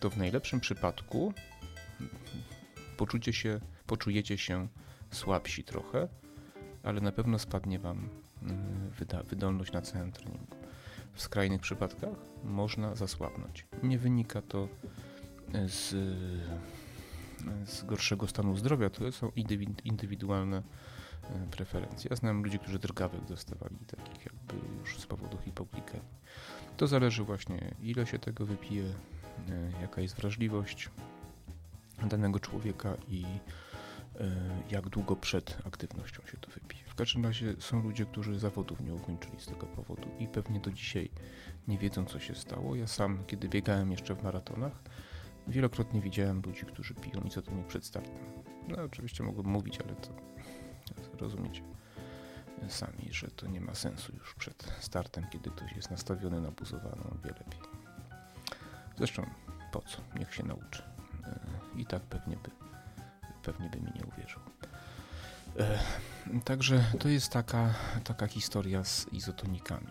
To 0.00 0.10
w 0.10 0.16
najlepszym 0.16 0.60
przypadku 0.60 1.32
poczucie 2.96 3.32
się, 3.32 3.60
poczujecie 3.86 4.38
się 4.38 4.68
słabsi 5.10 5.64
trochę, 5.64 6.08
ale 6.82 7.00
na 7.00 7.12
pewno 7.12 7.38
spadnie 7.38 7.78
wam 7.78 8.08
wyda, 8.98 9.22
wydolność 9.22 9.72
na 9.72 9.82
całym 9.82 10.12
treningu. 10.12 10.56
w 11.16 11.22
skrajnych 11.22 11.60
przypadkach 11.60 12.18
można 12.44 12.94
zasłabnąć. 12.94 13.66
Nie 13.82 13.98
wynika 13.98 14.42
to 14.42 14.68
z, 15.66 15.88
z 17.64 17.84
gorszego 17.84 18.26
stanu 18.26 18.56
zdrowia, 18.56 18.90
to 18.90 19.12
są 19.12 19.32
indywidualne 19.84 20.62
preferencje. 21.50 22.08
Ja 22.10 22.16
znam 22.16 22.42
ludzi, 22.42 22.58
którzy 22.58 22.78
drgawek 22.78 23.24
dostawali, 23.24 23.76
takich 23.86 24.26
jakby 24.26 24.54
już 24.80 24.98
z 24.98 25.06
powodu 25.06 25.38
hipoglikemii. 25.38 26.16
To 26.76 26.86
zależy 26.86 27.24
właśnie 27.24 27.74
ile 27.82 28.06
się 28.06 28.18
tego 28.18 28.46
wypije, 28.46 28.84
jaka 29.80 30.00
jest 30.00 30.16
wrażliwość 30.16 30.90
danego 32.08 32.40
człowieka 32.40 32.96
i 33.08 33.24
jak 34.70 34.88
długo 34.88 35.16
przed 35.16 35.58
aktywnością 35.66 36.22
się 36.26 36.36
to 36.36 36.50
wypije. 36.50 36.85
Każdym 36.96 37.24
razie 37.24 37.54
są 37.58 37.82
ludzie, 37.82 38.06
którzy 38.06 38.38
zawodów 38.38 38.80
nie 38.80 38.94
ukończyli 38.94 39.40
z 39.40 39.46
tego 39.46 39.66
powodu 39.66 40.08
i 40.18 40.28
pewnie 40.28 40.60
do 40.60 40.70
dzisiaj 40.70 41.10
nie 41.68 41.78
wiedzą, 41.78 42.04
co 42.04 42.20
się 42.20 42.34
stało. 42.34 42.74
Ja 42.74 42.86
sam, 42.86 43.24
kiedy 43.26 43.48
biegałem 43.48 43.90
jeszcze 43.90 44.14
w 44.14 44.22
maratonach, 44.22 44.72
wielokrotnie 45.48 46.00
widziałem 46.00 46.42
ludzi, 46.46 46.66
którzy 46.66 46.94
piją 46.94 47.20
izotonik 47.20 47.66
przed 47.66 47.84
startem. 47.84 48.24
No 48.68 48.82
oczywiście 48.82 49.24
mogłem 49.24 49.46
mówić, 49.46 49.80
ale 49.80 49.94
to 49.94 50.08
rozumiecie 51.18 51.62
sami, 52.68 53.08
że 53.10 53.28
to 53.28 53.46
nie 53.46 53.60
ma 53.60 53.74
sensu 53.74 54.12
już 54.18 54.34
przed 54.34 54.72
startem, 54.80 55.26
kiedy 55.30 55.50
ktoś 55.50 55.72
jest 55.72 55.90
nastawiony 55.90 56.40
na 56.40 56.50
buzowaną, 56.50 57.18
wie 57.24 57.30
lepiej. 57.30 57.60
Zresztą 58.98 59.30
po 59.72 59.80
co? 59.80 59.98
Niech 60.18 60.34
się 60.34 60.42
nauczy. 60.42 60.82
E, 61.24 61.40
I 61.76 61.86
tak 61.86 62.02
pewnie 62.02 62.36
by, 62.36 62.50
pewnie 63.42 63.70
by 63.70 63.80
mi 63.80 63.92
nie 63.94 64.04
uwierzył. 64.04 64.40
E, 65.58 65.78
także 66.44 66.84
to 66.98 67.08
jest 67.08 67.32
taka, 67.32 67.74
taka 68.04 68.26
historia 68.26 68.84
z 68.84 69.06
izotonikami. 69.12 69.86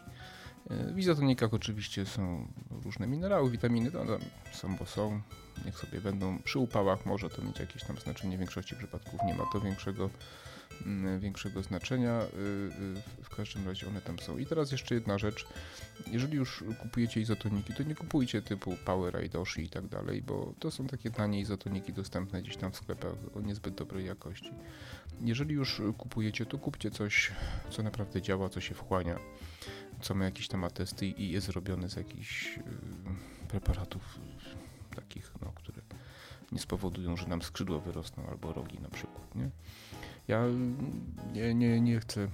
E, 0.70 0.94
w 0.94 1.00
izotonikach 1.00 1.54
oczywiście 1.54 2.06
są 2.06 2.48
różne 2.84 3.08
minerały, 3.08 3.52
witaminy, 3.52 3.92
no, 3.94 4.18
są 4.54 4.76
bo 4.76 4.86
są, 4.86 5.22
niech 5.66 5.80
sobie 5.80 6.02
będą. 6.02 6.40
Przy 6.40 6.60
upałach 6.60 7.06
może 7.06 7.30
to 7.30 7.42
mieć 7.42 7.60
jakieś 7.60 7.84
tam 7.84 7.98
znaczenie, 7.98 8.38
w 8.38 8.40
większości 8.40 8.76
przypadków 8.76 9.20
nie 9.28 9.36
ma 9.36 9.44
to 9.54 9.62
większego, 9.62 10.10
większego 11.20 11.64
znaczenia. 11.64 12.22
Y, 12.22 12.26
y, 13.22 13.24
w 13.24 13.30
każdym 13.30 13.68
razie 13.68 13.88
one 13.88 14.02
tam 14.02 14.20
są. 14.20 14.38
I 14.38 14.46
teraz 14.46 14.72
jeszcze 14.72 14.96
jedna 14.96 15.18
rzecz. 15.18 15.46
Jeżeli 16.12 16.38
już 16.38 16.64
kupujecie 16.82 17.22
izotoniki, 17.22 17.74
to 17.74 17.84
nie 17.84 17.96
kupujcie 17.96 18.42
typu 18.42 18.76
Power 18.86 19.18
Aidoshi 19.18 19.62
i 19.62 19.70
tak 19.70 19.88
dalej, 19.88 20.22
bo 20.22 20.54
to 20.60 20.72
są 20.72 20.88
takie 20.88 21.12
tanie 21.12 21.40
izotoniki 21.40 21.94
dostępne 21.94 22.42
gdzieś 22.42 22.58
tam 22.58 22.72
w 22.72 22.76
sklepach 22.76 23.14
o 23.36 23.42
niezbyt 23.42 23.76
dobrej 23.76 24.06
jakości. 24.06 24.52
Jeżeli 25.22 25.56
już 25.56 25.82
kupujecie, 25.98 26.46
to 26.46 26.58
kupcie 26.58 26.92
coś, 26.92 27.32
co 27.70 27.84
naprawdę 27.84 28.22
działa, 28.22 28.50
co 28.50 28.62
się 28.62 28.76
wchłania, 28.76 29.20
co 30.02 30.16
ma 30.16 30.26
jakieś 30.26 30.48
tam 30.48 30.64
atesty 30.64 31.06
i 31.06 31.32
jest 31.32 31.48
zrobione 31.48 31.90
z 31.90 31.96
jakichś 31.96 32.58
y, 32.58 32.62
preparatów 33.48 34.20
takich, 34.96 35.32
no, 35.42 35.52
które 35.56 35.82
nie 36.52 36.60
spowodują, 36.60 37.18
że 37.18 37.28
nam 37.28 37.42
skrzydła 37.42 37.80
wyrosną 37.80 38.28
albo 38.30 38.54
rogi 38.54 38.80
na 38.80 38.90
przykład. 38.90 39.36
Nie? 39.36 39.50
Ja 40.28 40.44
nie, 41.34 41.56
nie, 41.56 41.82
nie 41.82 42.00
chcę 42.00 42.28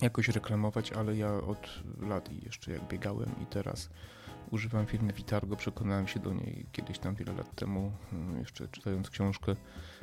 jakoś 0.00 0.28
reklamować, 0.28 0.92
ale 0.92 1.16
ja 1.16 1.34
od 1.34 1.82
lat 2.00 2.32
i 2.32 2.44
jeszcze 2.44 2.72
jak 2.72 2.88
biegałem 2.88 3.30
i 3.42 3.46
teraz 3.46 3.90
używam 4.50 4.86
firmy 4.86 5.12
Vitargo, 5.12 5.56
przekonałem 5.56 6.08
się 6.08 6.20
do 6.20 6.32
niej 6.32 6.66
kiedyś 6.72 6.98
tam 6.98 7.14
wiele 7.14 7.32
lat 7.32 7.54
temu, 7.54 7.92
mm, 8.12 8.38
jeszcze 8.38 8.68
czytając 8.68 9.10
książkę 9.10 9.56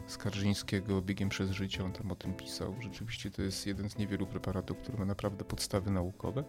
Skarżyńskiego 0.08 1.02
Biegiem 1.02 1.30
przez 1.30 1.52
życie, 1.52 1.86
on 1.86 1.94
tam 1.94 2.12
o 2.12 2.16
tym 2.16 2.34
pisał. 2.34 2.76
Rzeczywiście 2.82 3.32
to 3.32 3.42
jest 3.42 3.68
jeden 3.68 3.90
z 3.90 3.98
niewielu 3.98 4.28
preparatów, 4.28 4.78
który 4.78 4.98
ma 4.98 5.06
naprawdę 5.06 5.46
podstawy 5.46 5.92
naukowe. 5.92 6.44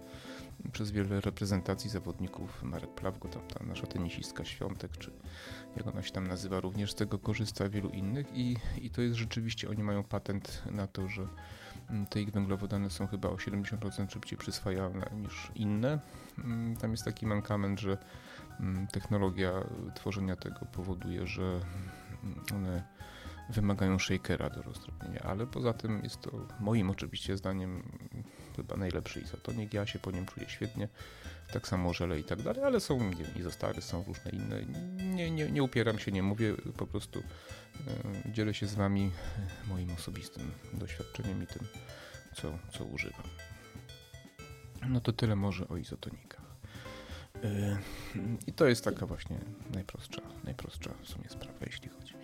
Przez 0.73 0.91
wiele 0.91 1.21
reprezentacji 1.21 1.91
zawodników, 1.91 2.63
Marek 2.63 2.95
Plawgo, 2.95 3.29
tam 3.29 3.43
ta 3.43 3.65
nasza 3.65 3.87
tenisistka 3.87 4.45
Świątek, 4.45 4.99
czy 4.99 5.13
jak 5.79 5.87
ona 5.95 6.03
się 6.03 6.13
tam 6.13 6.27
nazywa, 6.27 6.61
również 6.61 6.93
z 6.93 6.95
tego 6.95 7.19
korzysta, 7.19 7.69
wielu 7.69 7.89
innych 7.89 8.27
i, 8.33 8.57
i 8.83 8.91
to 8.91 9.03
jest 9.03 9.17
rzeczywiście, 9.17 9.71
oni 9.71 9.83
mają 9.83 10.05
patent 10.05 10.63
na 10.71 10.87
to, 10.87 11.09
że 11.09 11.27
mm, 11.91 12.07
te 12.07 12.23
ich 12.23 12.31
węglowodany 12.31 12.91
są 12.91 13.07
chyba 13.07 13.29
o 13.29 13.35
70% 13.35 14.13
szybciej 14.13 14.39
przyswajalne 14.39 15.11
niż 15.17 15.51
inne. 15.55 15.99
Mm, 16.39 16.77
tam 16.77 16.91
jest 16.91 17.05
taki 17.05 17.27
mankament, 17.27 17.81
że 17.81 17.99
mm, 18.61 18.87
technologia 18.87 19.53
tworzenia 19.95 20.37
tego 20.37 20.67
powoduje, 20.67 21.27
że 21.27 21.61
one 22.55 22.83
wymagają 23.49 23.99
shakera 23.99 24.51
do 24.51 24.63
roztropnienia, 24.63 25.21
ale 25.21 25.47
poza 25.47 25.73
tym 25.73 26.01
jest 26.03 26.21
to 26.21 26.31
moim 26.61 26.91
oczywiście 26.91 27.37
zdaniem 27.37 27.83
chyba 28.63 28.77
najlepszy 28.77 29.21
izotonik. 29.21 29.75
Ja 29.75 29.87
się 29.87 29.99
po 29.99 30.11
nim 30.11 30.27
czuję 30.27 30.49
świetnie. 30.49 30.89
Tak 31.53 31.69
samo 31.69 31.95
żele 31.95 32.21
i 32.21 32.25
tak 32.25 32.43
dalej, 32.43 32.65
ale 32.65 32.81
są 32.81 33.11
nie 33.11 33.41
izostary, 33.41 33.83
są 33.83 34.05
różne 34.05 34.31
inne. 34.31 34.63
Nie, 35.15 35.31
nie, 35.31 35.51
nie 35.51 35.63
upieram 35.63 35.99
się, 35.99 36.13
nie 36.13 36.23
mówię, 36.23 36.55
po 36.77 36.87
prostu 36.87 37.23
e, 38.27 38.33
dzielę 38.33 38.55
się 38.55 38.67
z 38.67 38.75
wami 38.75 39.11
moim 39.69 39.91
osobistym 39.91 40.51
doświadczeniem 40.73 41.43
i 41.43 41.47
tym, 41.47 41.67
co, 42.35 42.59
co 42.73 42.85
używam. 42.85 43.27
No 44.89 45.01
to 45.01 45.13
tyle 45.13 45.37
może 45.37 45.69
o 45.69 45.77
izotonikach. 45.77 46.49
E, 47.45 47.79
I 48.47 48.53
to 48.53 48.67
jest 48.67 48.85
taka 48.85 49.07
właśnie 49.07 49.39
najprostsza, 49.75 50.23
najprostsza 50.45 50.91
w 51.03 51.09
sumie 51.09 51.29
sprawa, 51.29 51.59
jeśli 51.67 51.89
chodzi 51.89 52.15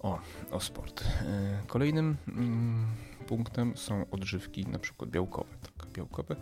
o, 0.00 0.20
o 0.50 0.60
sport. 0.60 1.04
E, 1.04 1.62
kolejnym 1.66 2.16
mm, 2.28 2.86
punktem 3.30 3.76
są 3.76 4.10
odżywki, 4.10 4.66
na 4.66 4.78
przykład 4.78 5.10
białkowe, 5.10 5.54
tak, 5.62 5.90
białkowe, 5.90 6.36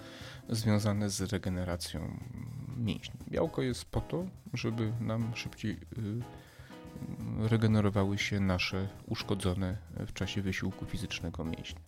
związane 0.48 1.10
z 1.10 1.20
regeneracją 1.20 2.18
mięśni. 2.76 3.20
Białko 3.30 3.62
jest 3.62 3.84
po 3.84 4.00
to, 4.00 4.26
żeby 4.54 4.92
nam 5.00 5.36
szybciej 5.36 5.72
y, 5.72 5.78
regenerowały 7.48 8.18
się 8.18 8.40
nasze 8.40 8.88
uszkodzone 9.06 9.76
w 10.06 10.12
czasie 10.12 10.42
wysiłku 10.42 10.86
fizycznego 10.86 11.44
mięśnie. 11.44 11.80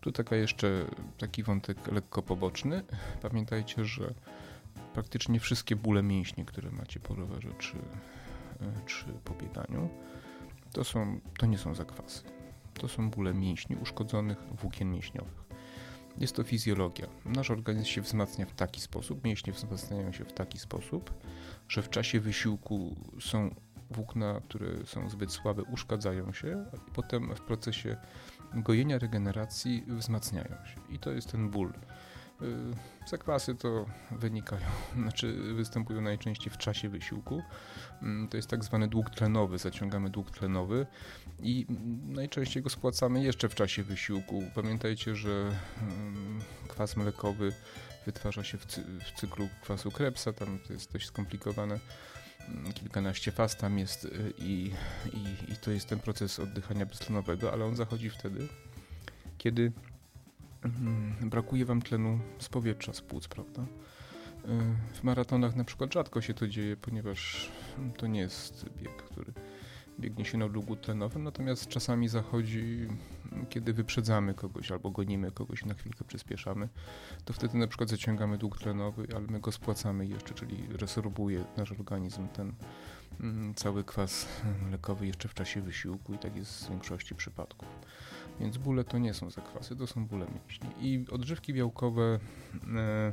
Tu 0.00 0.12
taka 0.12 0.36
jeszcze 0.36 0.86
taki 1.18 1.42
wątek 1.42 1.92
lekko 1.92 2.22
poboczny. 2.22 2.82
Pamiętajcie, 3.22 3.84
że 3.84 4.14
praktycznie 4.94 5.40
wszystkie 5.40 5.76
bóle 5.76 6.02
mięśni, 6.02 6.44
które 6.44 6.70
macie 6.70 7.00
po 7.00 7.14
rowerze 7.14 7.48
czy, 7.58 7.76
czy 8.86 9.04
po 9.24 9.34
bieganiu, 9.34 9.88
to, 10.72 10.84
są, 10.84 11.20
to 11.38 11.46
nie 11.46 11.58
są 11.58 11.74
zakwasy. 11.74 12.33
To 12.74 12.88
są 12.88 13.10
bóle 13.10 13.34
mięśni 13.34 13.76
uszkodzonych 13.76 14.38
włókien 14.60 14.90
mięśniowych. 14.90 15.44
Jest 16.18 16.36
to 16.36 16.44
fizjologia. 16.44 17.06
Nasz 17.24 17.50
organizm 17.50 17.86
się 17.86 18.00
wzmacnia 18.00 18.46
w 18.46 18.54
taki 18.54 18.80
sposób, 18.80 19.24
mięśnie 19.24 19.52
wzmacniają 19.52 20.12
się 20.12 20.24
w 20.24 20.32
taki 20.32 20.58
sposób, 20.58 21.14
że 21.68 21.82
w 21.82 21.90
czasie 21.90 22.20
wysiłku 22.20 22.96
są 23.20 23.54
włókna, 23.90 24.40
które 24.48 24.86
są 24.86 25.10
zbyt 25.10 25.32
słabe, 25.32 25.62
uszkadzają 25.62 26.32
się, 26.32 26.64
a 26.72 26.90
potem 26.94 27.34
w 27.34 27.40
procesie 27.40 27.96
gojenia, 28.54 28.98
regeneracji 28.98 29.84
wzmacniają 29.88 30.66
się. 30.66 30.80
I 30.90 30.98
to 30.98 31.10
jest 31.10 31.32
ten 31.32 31.50
ból. 31.50 31.72
Y, 32.42 32.74
zakwasy 33.06 33.54
to 33.54 33.86
wynikają, 34.10 34.66
znaczy 34.96 35.54
występują 35.54 36.00
najczęściej 36.00 36.52
w 36.52 36.58
czasie 36.58 36.88
wysiłku. 36.88 37.42
Mm, 38.02 38.28
to 38.28 38.36
jest 38.36 38.48
tak 38.48 38.64
zwany 38.64 38.88
dług 38.88 39.10
tlenowy, 39.10 39.58
zaciągamy 39.58 40.10
dług 40.10 40.30
tlenowy 40.30 40.86
i 41.40 41.66
najczęściej 42.06 42.62
go 42.62 42.70
spłacamy 42.70 43.22
jeszcze 43.22 43.48
w 43.48 43.54
czasie 43.54 43.82
wysiłku. 43.82 44.42
Pamiętajcie, 44.54 45.16
że 45.16 45.30
mm, 45.82 46.40
kwas 46.68 46.96
mlekowy 46.96 47.52
wytwarza 48.06 48.44
się 48.44 48.58
w, 48.58 48.66
cyklu 49.16 49.48
kwasu 49.62 49.90
Krebsa, 49.90 50.32
tam 50.32 50.58
to 50.66 50.72
jest 50.72 50.92
dość 50.92 51.06
skomplikowane 51.06 51.78
mm, 52.48 52.72
kilkanaście 52.72 53.32
faz 53.32 53.56
tam 53.56 53.78
jest 53.78 54.04
y, 54.04 54.32
i, 54.38 54.70
i, 55.12 55.52
i, 55.52 55.56
to 55.56 55.70
jest 55.70 55.88
ten 55.88 55.98
proces 55.98 56.38
oddychania 56.38 56.86
beztlenowego, 56.86 57.52
ale 57.52 57.64
on 57.64 57.76
zachodzi 57.76 58.10
wtedy, 58.10 58.48
kiedy. 59.38 59.72
Brakuje 61.20 61.64
wam 61.64 61.82
tlenu 61.82 62.20
z 62.38 62.48
powietrza, 62.48 62.92
z 62.92 63.00
płuc, 63.00 63.28
prawda? 63.28 63.62
Y, 63.62 63.66
w 64.94 65.02
maratonach 65.02 65.56
na 65.56 65.64
przykład 65.64 65.94
rzadko 65.94 66.20
się 66.20 66.34
to 66.34 66.48
dzieje, 66.48 66.76
ponieważ 66.76 67.50
to 67.96 68.06
nie 68.06 68.20
jest 68.20 68.66
bieg, 68.78 69.02
który 69.02 69.32
biegnie 70.00 70.24
się 70.24 70.38
na 70.38 70.48
długu 70.48 70.76
tlenowym, 70.76 71.24
natomiast 71.24 71.68
czasami 71.68 72.08
zachodzi, 72.08 72.88
kiedy 73.48 73.72
wyprzedzamy 73.72 74.34
kogoś 74.34 74.72
albo 74.72 74.90
gonimy 74.90 75.32
kogoś 75.32 75.64
na 75.64 75.74
chwilkę 75.74 76.04
przyspieszamy, 76.04 76.68
to 77.24 77.32
wtedy 77.32 77.58
na 77.58 77.66
przykład 77.66 77.90
zaciągamy 77.90 78.38
dług 78.38 78.58
tlenowy, 78.58 79.06
ale 79.16 79.26
my 79.26 79.40
go 79.40 79.52
spłacamy 79.52 80.06
jeszcze, 80.06 80.34
czyli 80.34 80.66
resorbuje 80.70 81.44
nasz 81.56 81.72
organizm 81.72 82.28
ten 82.28 82.52
mm, 83.20 83.54
cały 83.54 83.84
kwas 83.84 84.28
mlekowy 84.68 85.06
jeszcze 85.06 85.28
w 85.28 85.34
czasie 85.34 85.60
wysiłku 85.60 86.14
i 86.14 86.18
tak 86.18 86.36
jest 86.36 86.66
w 86.66 86.70
większości 86.70 87.14
przypadków. 87.14 87.68
Więc 88.40 88.56
bóle 88.58 88.84
to 88.84 88.98
nie 88.98 89.14
są 89.14 89.30
zakwasy, 89.30 89.76
to 89.76 89.86
są 89.86 90.06
bóle 90.06 90.26
mięśni. 90.26 90.68
I 90.80 91.04
odżywki 91.10 91.52
białkowe 91.54 92.18
e, 92.76 93.12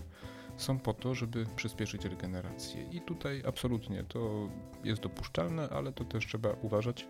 są 0.57 0.79
po 0.79 0.93
to, 0.93 1.15
żeby 1.15 1.45
przyspieszyć 1.55 2.05
regenerację. 2.05 2.83
I 2.91 3.01
tutaj 3.01 3.43
absolutnie 3.47 4.03
to 4.03 4.49
jest 4.83 5.01
dopuszczalne, 5.01 5.69
ale 5.69 5.93
to 5.93 6.05
też 6.05 6.27
trzeba 6.27 6.49
uważać, 6.61 7.07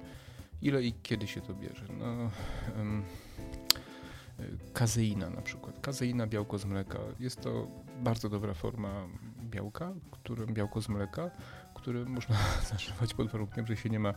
ile 0.62 0.84
i 0.84 0.94
kiedy 0.94 1.27
się 1.27 1.41
to 1.41 1.53
bierze. 1.53 1.86
No, 2.00 2.32
kazeina 4.74 5.30
na 5.30 5.41
przykład. 5.41 5.80
Kazeina, 5.80 6.27
białko 6.27 6.58
z 6.58 6.65
mleka. 6.65 7.00
Jest 7.20 7.41
to 7.41 7.68
bardzo 8.03 8.30
dobra 8.30 8.53
forma 8.53 9.08
białka, 9.44 9.94
którym 10.12 10.53
białko 10.53 10.82
z 10.82 10.89
mleka, 10.89 11.32
które 11.75 12.06
można 12.06 12.36
zażywać 12.72 13.13
pod 13.13 13.32
warunkiem, 13.32 13.68
że 13.68 13.77
się 13.77 13.89
nie 13.89 14.00
ma 14.00 14.13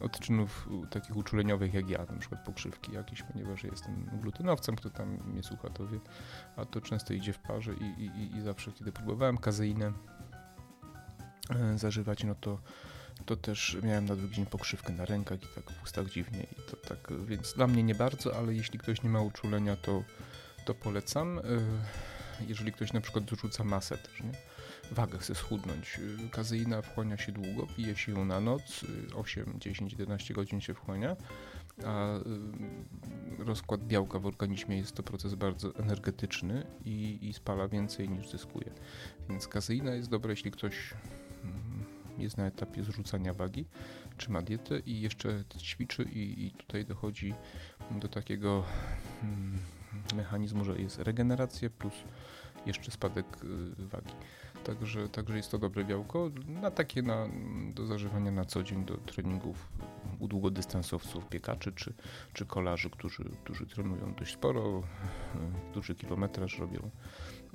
odczynów 0.00 0.68
takich 0.90 1.16
uczuleniowych 1.16 1.74
jak 1.74 1.90
ja, 1.90 1.98
na 1.98 2.18
przykład 2.18 2.44
pokrzywki 2.44 2.92
jakieś, 2.92 3.22
ponieważ 3.22 3.64
jestem 3.64 4.10
glutenowcem, 4.22 4.76
kto 4.76 4.90
tam 4.90 5.08
mnie 5.08 5.42
słucha 5.42 5.70
to 5.70 5.86
wie, 5.86 6.00
a 6.56 6.64
to 6.64 6.80
często 6.80 7.14
idzie 7.14 7.32
w 7.32 7.38
parze 7.38 7.74
i, 7.74 8.04
i, 8.04 8.36
i 8.36 8.42
zawsze 8.42 8.72
kiedy 8.72 8.92
próbowałem 8.92 9.38
kazeinę 9.38 9.92
e, 11.50 11.78
zażywać, 11.78 12.24
no 12.24 12.34
to 12.34 12.58
to 13.26 13.36
też 13.36 13.76
miałem 13.82 14.04
na 14.04 14.16
drugi 14.16 14.34
dzień 14.34 14.46
pokrzywkę 14.46 14.92
na 14.92 15.04
rękach 15.04 15.42
i 15.42 15.46
tak 15.54 15.70
w 15.70 15.82
ustach 15.82 16.10
dziwnie 16.10 16.42
i 16.42 16.70
to 16.70 16.76
tak, 16.76 17.12
więc 17.26 17.52
dla 17.54 17.66
mnie 17.66 17.82
nie 17.82 17.94
bardzo, 17.94 18.36
ale 18.36 18.54
jeśli 18.54 18.78
ktoś 18.78 19.02
nie 19.02 19.10
ma 19.10 19.20
uczulenia, 19.20 19.76
to, 19.76 20.02
to 20.64 20.74
polecam. 20.74 21.38
E, 21.38 21.42
jeżeli 22.48 22.72
ktoś 22.72 22.92
na 22.92 23.00
przykład 23.00 23.24
dorzuca 23.24 23.64
masę 23.64 23.98
też, 23.98 24.20
nie? 24.20 24.32
Wagę 24.92 25.18
chce 25.18 25.34
schudnąć. 25.34 25.98
Y, 25.98 26.28
kazeina 26.30 26.82
wchłania 26.82 27.16
się 27.16 27.32
długo, 27.32 27.66
pije 27.76 27.96
się 27.96 28.12
ją 28.12 28.24
na 28.24 28.40
noc, 28.40 28.84
8, 29.14 29.54
10, 29.58 29.92
11 29.92 30.34
godzin 30.34 30.60
się 30.60 30.74
wchłania, 30.74 31.16
a 31.84 32.16
y, 32.16 33.44
rozkład 33.44 33.86
białka 33.86 34.18
w 34.18 34.26
organizmie 34.26 34.76
jest 34.76 34.92
to 34.92 35.02
proces 35.02 35.34
bardzo 35.34 35.76
energetyczny 35.76 36.66
i, 36.84 37.18
i 37.22 37.32
spala 37.32 37.68
więcej 37.68 38.08
niż 38.08 38.28
zyskuje. 38.28 38.70
Więc 39.28 39.48
kazeina 39.48 39.94
jest 39.94 40.10
dobra, 40.10 40.30
jeśli 40.30 40.50
ktoś 40.50 40.94
mm, 41.44 41.84
jest 42.18 42.36
na 42.36 42.46
etapie 42.46 42.84
zrzucania 42.84 43.34
wagi, 43.34 43.64
czy 44.18 44.30
ma 44.30 44.42
dietę 44.42 44.78
i 44.78 45.00
jeszcze 45.00 45.44
ćwiczy 45.58 46.02
i, 46.02 46.46
i 46.46 46.50
tutaj 46.50 46.84
dochodzi 46.84 47.34
do 47.90 48.08
takiego 48.08 48.64
hmm, 49.20 49.58
mechanizmu, 50.14 50.64
że 50.64 50.78
jest 50.78 50.98
regeneracja 50.98 51.70
plus 51.70 51.94
jeszcze 52.66 52.90
spadek 52.90 53.26
y, 53.44 53.86
wagi. 53.86 54.14
Także, 54.64 55.08
także 55.08 55.36
jest 55.36 55.50
to 55.50 55.58
dobre 55.58 55.84
białko, 55.84 56.30
na 56.46 56.70
takie 56.70 57.02
na, 57.02 57.28
do 57.74 57.86
zażywania 57.86 58.30
na 58.30 58.44
co 58.44 58.62
dzień, 58.62 58.84
do 58.84 58.96
treningów 58.96 59.68
u 60.18 60.28
długodystansowców, 60.28 61.28
biekaczy 61.28 61.72
czy, 61.72 61.94
czy 62.32 62.46
kolarzy, 62.46 62.90
którzy, 62.90 63.24
którzy 63.44 63.66
trenują 63.66 64.14
dość 64.14 64.34
sporo, 64.34 64.82
duży 65.74 65.94
kilometraż 65.94 66.58
robią 66.58 66.90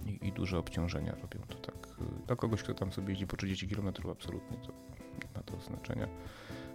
i, 0.06 0.28
i 0.28 0.32
duże 0.32 0.60
obciążenia 0.60 1.12
robią. 1.12 1.40
To 1.48 1.56
tak 1.56 1.88
dla 2.28 2.36
kogoś, 2.36 2.64
kto 2.64 2.74
tam 2.74 2.92
sobie 2.92 3.10
jeździ 3.10 3.28
po 3.28 3.38
30 3.38 3.68
km 3.68 3.88
absolutnie 4.12 4.58
to 4.58 4.72
nie 5.14 5.30
ma 5.36 5.44
to 5.44 5.62
znaczenia. 5.62 6.08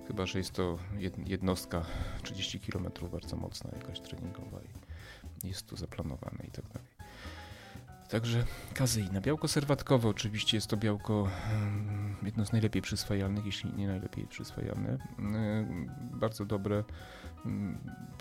Chyba, 0.06 0.26
że 0.26 0.38
jest 0.38 0.52
to 0.52 0.78
jednostka 1.26 1.84
30 2.22 2.60
km 2.60 2.86
bardzo 3.12 3.36
mocna, 3.36 3.70
jakaś 3.72 4.00
treningowa 4.00 4.60
i 4.62 5.48
jest 5.48 5.66
to 5.66 5.76
zaplanowane 5.76 6.44
i 6.48 6.50
tak 6.50 6.64
dalej. 6.68 7.01
Także 8.12 8.44
kazeina. 8.74 9.20
Białko 9.20 9.48
serwatkowe 9.48 10.08
oczywiście 10.08 10.56
jest 10.56 10.66
to 10.66 10.76
białko 10.76 11.28
jedno 12.22 12.46
z 12.46 12.52
najlepiej 12.52 12.82
przyswajalnych, 12.82 13.46
jeśli 13.46 13.72
nie 13.74 13.86
najlepiej 13.86 14.26
przyswajalne. 14.26 14.98
Bardzo 15.98 16.44
dobre, 16.44 16.84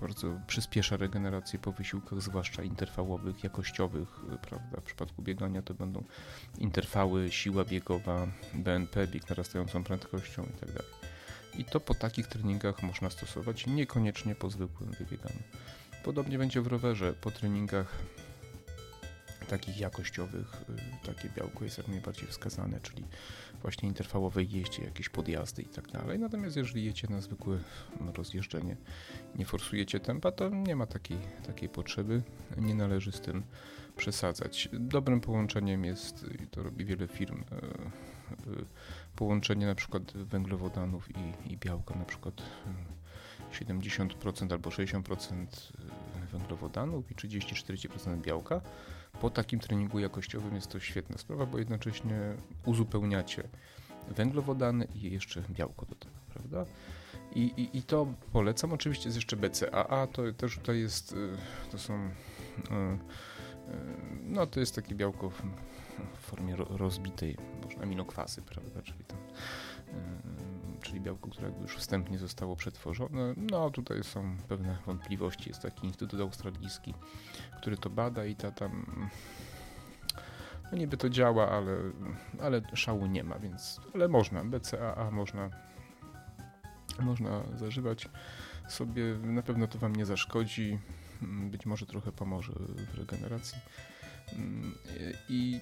bardzo 0.02 0.40
przyspiesza 0.48 0.98
regenerację 0.98 1.60
po 1.60 1.72
wysiłkach, 1.72 2.22
zwłaszcza 2.22 2.64
interwałowych, 2.64 3.44
jakościowych. 3.44 4.20
Prawda? 4.42 4.82
W 4.82 4.84
przypadku 4.84 5.22
biegania 5.22 5.62
to 5.62 5.74
będą 5.74 6.04
interwały, 6.58 7.32
siła 7.32 7.66
biegowa, 7.66 8.28
BNP, 8.54 9.08
bieg 9.08 9.30
narastającą 9.30 9.84
prędkością 9.84 10.44
itd. 10.44 10.74
Tak 10.74 11.60
I 11.60 11.66
to 11.66 11.80
po 11.80 11.94
takich 11.94 12.28
treningach 12.28 12.84
można 12.84 13.10
stosować, 13.10 13.68
niekoniecznie 13.68 14.36
po 14.36 14.50
zwykłym 14.50 14.92
wybieganiu. 14.92 15.44
Podobnie 16.04 16.38
będzie 16.38 16.62
w 16.62 16.68
rowerze, 16.68 17.14
po 17.14 17.32
treningach 17.32 17.98
takich 19.52 19.80
jakościowych 19.80 20.64
y, 21.04 21.08
takie 21.08 21.30
białko 21.30 21.64
jest 21.64 21.78
jak 21.78 21.88
najbardziej 21.88 22.28
wskazane, 22.28 22.80
czyli 22.80 23.04
właśnie 23.62 23.90
interwałowej 23.90 24.52
jeździe, 24.52 24.84
jakieś 24.84 25.10
podjazdy 25.10 25.62
i 25.62 25.66
tak 25.66 25.88
dalej. 25.88 26.20
Natomiast 26.20 26.56
jeżeli 26.56 26.86
jecie 26.86 27.08
na 27.10 27.22
zwykłe 27.22 27.60
rozjeżdżenie, 28.14 28.78
nie 29.36 29.46
forsujecie 29.46 30.00
tempa, 30.00 30.32
to 30.32 30.50
nie 30.50 30.76
ma 30.76 30.86
takiej, 30.86 31.18
takiej 31.48 31.70
potrzeby, 31.70 32.22
nie 32.58 32.76
należy 32.76 33.12
z 33.12 33.22
tym 33.22 33.44
przesadzać. 33.98 34.70
Dobrym 34.74 35.22
połączeniem 35.22 35.86
jest, 35.86 36.26
i 36.44 36.48
to 36.48 36.64
robi 36.64 36.86
wiele 36.86 37.08
firm, 37.08 37.42
y, 37.42 37.42
y, 38.52 38.66
połączenie 39.16 39.66
na 39.66 39.76
przykład 39.76 40.14
węglowodanów 40.14 41.10
i, 41.10 41.54
i 41.54 41.58
białka, 41.58 41.96
na 41.96 42.06
przykład 42.06 42.42
70% 43.52 44.52
albo 44.52 44.70
60% 44.70 45.46
węglowodanów 46.32 47.12
i 47.12 47.16
30-40% 47.16 48.22
białka 48.22 48.62
po 49.22 49.30
takim 49.30 49.60
treningu 49.60 50.00
jakościowym 50.00 50.56
jest 50.56 50.68
to 50.68 50.80
świetna 50.80 51.18
sprawa, 51.18 51.46
bo 51.46 51.58
jednocześnie 51.58 52.20
uzupełniacie 52.66 53.44
węglowodany 54.08 54.88
i 54.96 55.12
jeszcze 55.12 55.44
białko 55.50 55.86
do 55.86 55.96
tego, 55.96 56.16
prawda? 56.34 56.66
I, 57.36 57.42
i, 57.42 57.78
I 57.78 57.84
to 57.84 58.08
polecam. 58.34 58.74
Oczywiście 58.74 59.08
jest 59.08 59.18
jeszcze 59.18 59.36
BCAA, 59.36 60.08
to 60.08 60.22
też 60.38 60.58
tutaj 60.58 60.80
jest, 60.80 61.14
y, 61.14 61.38
to 61.72 61.80
są, 61.80 61.94
y, 61.94 62.10
y, 62.10 62.10
no 64.24 64.48
to 64.48 64.60
jest 64.60 64.76
takie 64.76 64.96
białko 64.96 65.30
w, 65.30 65.42
formie 66.18 66.56
rozbitej, 66.56 67.38
można 67.64 67.84
aminokwasy, 67.84 68.42
prawda, 68.42 68.82
czyli 68.82 69.04
tam 69.04 69.18
czyli 70.82 71.02
białko, 71.02 71.30
które 71.30 71.52
już 71.62 71.76
wstępnie 71.76 72.18
zostało 72.18 72.56
przetworzone. 72.56 73.34
No 73.38 73.70
tutaj 73.70 74.04
są 74.04 74.38
pewne 74.48 74.78
wątpliwości. 74.86 75.50
Jest 75.50 75.62
taki 75.62 75.88
Instytut 75.88 76.22
Australijski, 76.22 76.94
który 77.58 77.78
to 77.78 77.90
bada 77.90 78.26
i 78.26 78.36
ta 78.36 78.52
tam 78.52 78.86
no 80.72 80.78
niby 80.78 80.98
to 80.98 81.10
działa, 81.10 81.50
ale, 81.50 81.78
ale 82.42 82.62
szału 82.74 83.06
nie 83.06 83.24
ma, 83.24 83.40
więc 83.40 83.82
ale 83.94 84.08
można, 84.08 84.46
BCAA 84.46 85.12
można 85.12 85.50
można 87.00 87.44
zażywać 87.56 88.10
sobie, 88.68 89.04
na 89.24 89.42
pewno 89.42 89.68
to 89.68 89.80
wam 89.80 89.96
nie 89.96 90.06
zaszkodzi, 90.06 90.80
być 91.22 91.66
może 91.66 91.86
trochę 91.86 92.12
pomoże 92.12 92.54
w 92.94 92.98
regeneracji. 92.98 93.58
I 95.30 95.60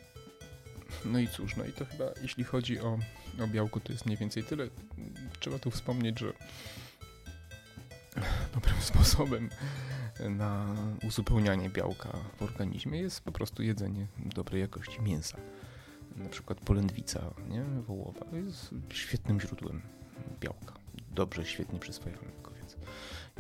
no 1.06 1.20
i 1.20 1.28
cóż, 1.28 1.56
no 1.56 1.66
i 1.66 1.74
to 1.74 1.86
chyba 1.86 2.06
jeśli 2.22 2.44
chodzi 2.44 2.80
o, 2.80 3.00
o 3.44 3.48
białko, 3.48 3.80
to 3.80 3.92
jest 3.92 4.06
mniej 4.06 4.18
więcej 4.18 4.44
tyle. 4.44 4.68
Trzeba 5.40 5.60
tu 5.60 5.72
wspomnieć, 5.72 6.20
że 6.20 6.34
dobrym 8.56 8.82
sposobem 8.82 9.50
na 10.30 10.76
uzupełnianie 11.08 11.70
białka 11.70 12.10
w 12.38 12.42
organizmie 12.42 13.00
jest 13.00 13.22
po 13.22 13.32
prostu 13.32 13.64
jedzenie 13.64 14.08
dobrej 14.18 14.62
jakości 14.62 15.02
mięsa. 15.02 15.38
Na 16.16 16.30
przykład 16.30 16.60
polędwica 16.60 17.34
nie? 17.50 17.64
wołowa 17.64 18.26
jest 18.34 18.70
świetnym 18.90 19.42
źródłem 19.42 19.82
białka. 20.40 20.74
Dobrze, 21.12 21.46
świetnie 21.46 21.80
przyswajalnego. 21.80 22.39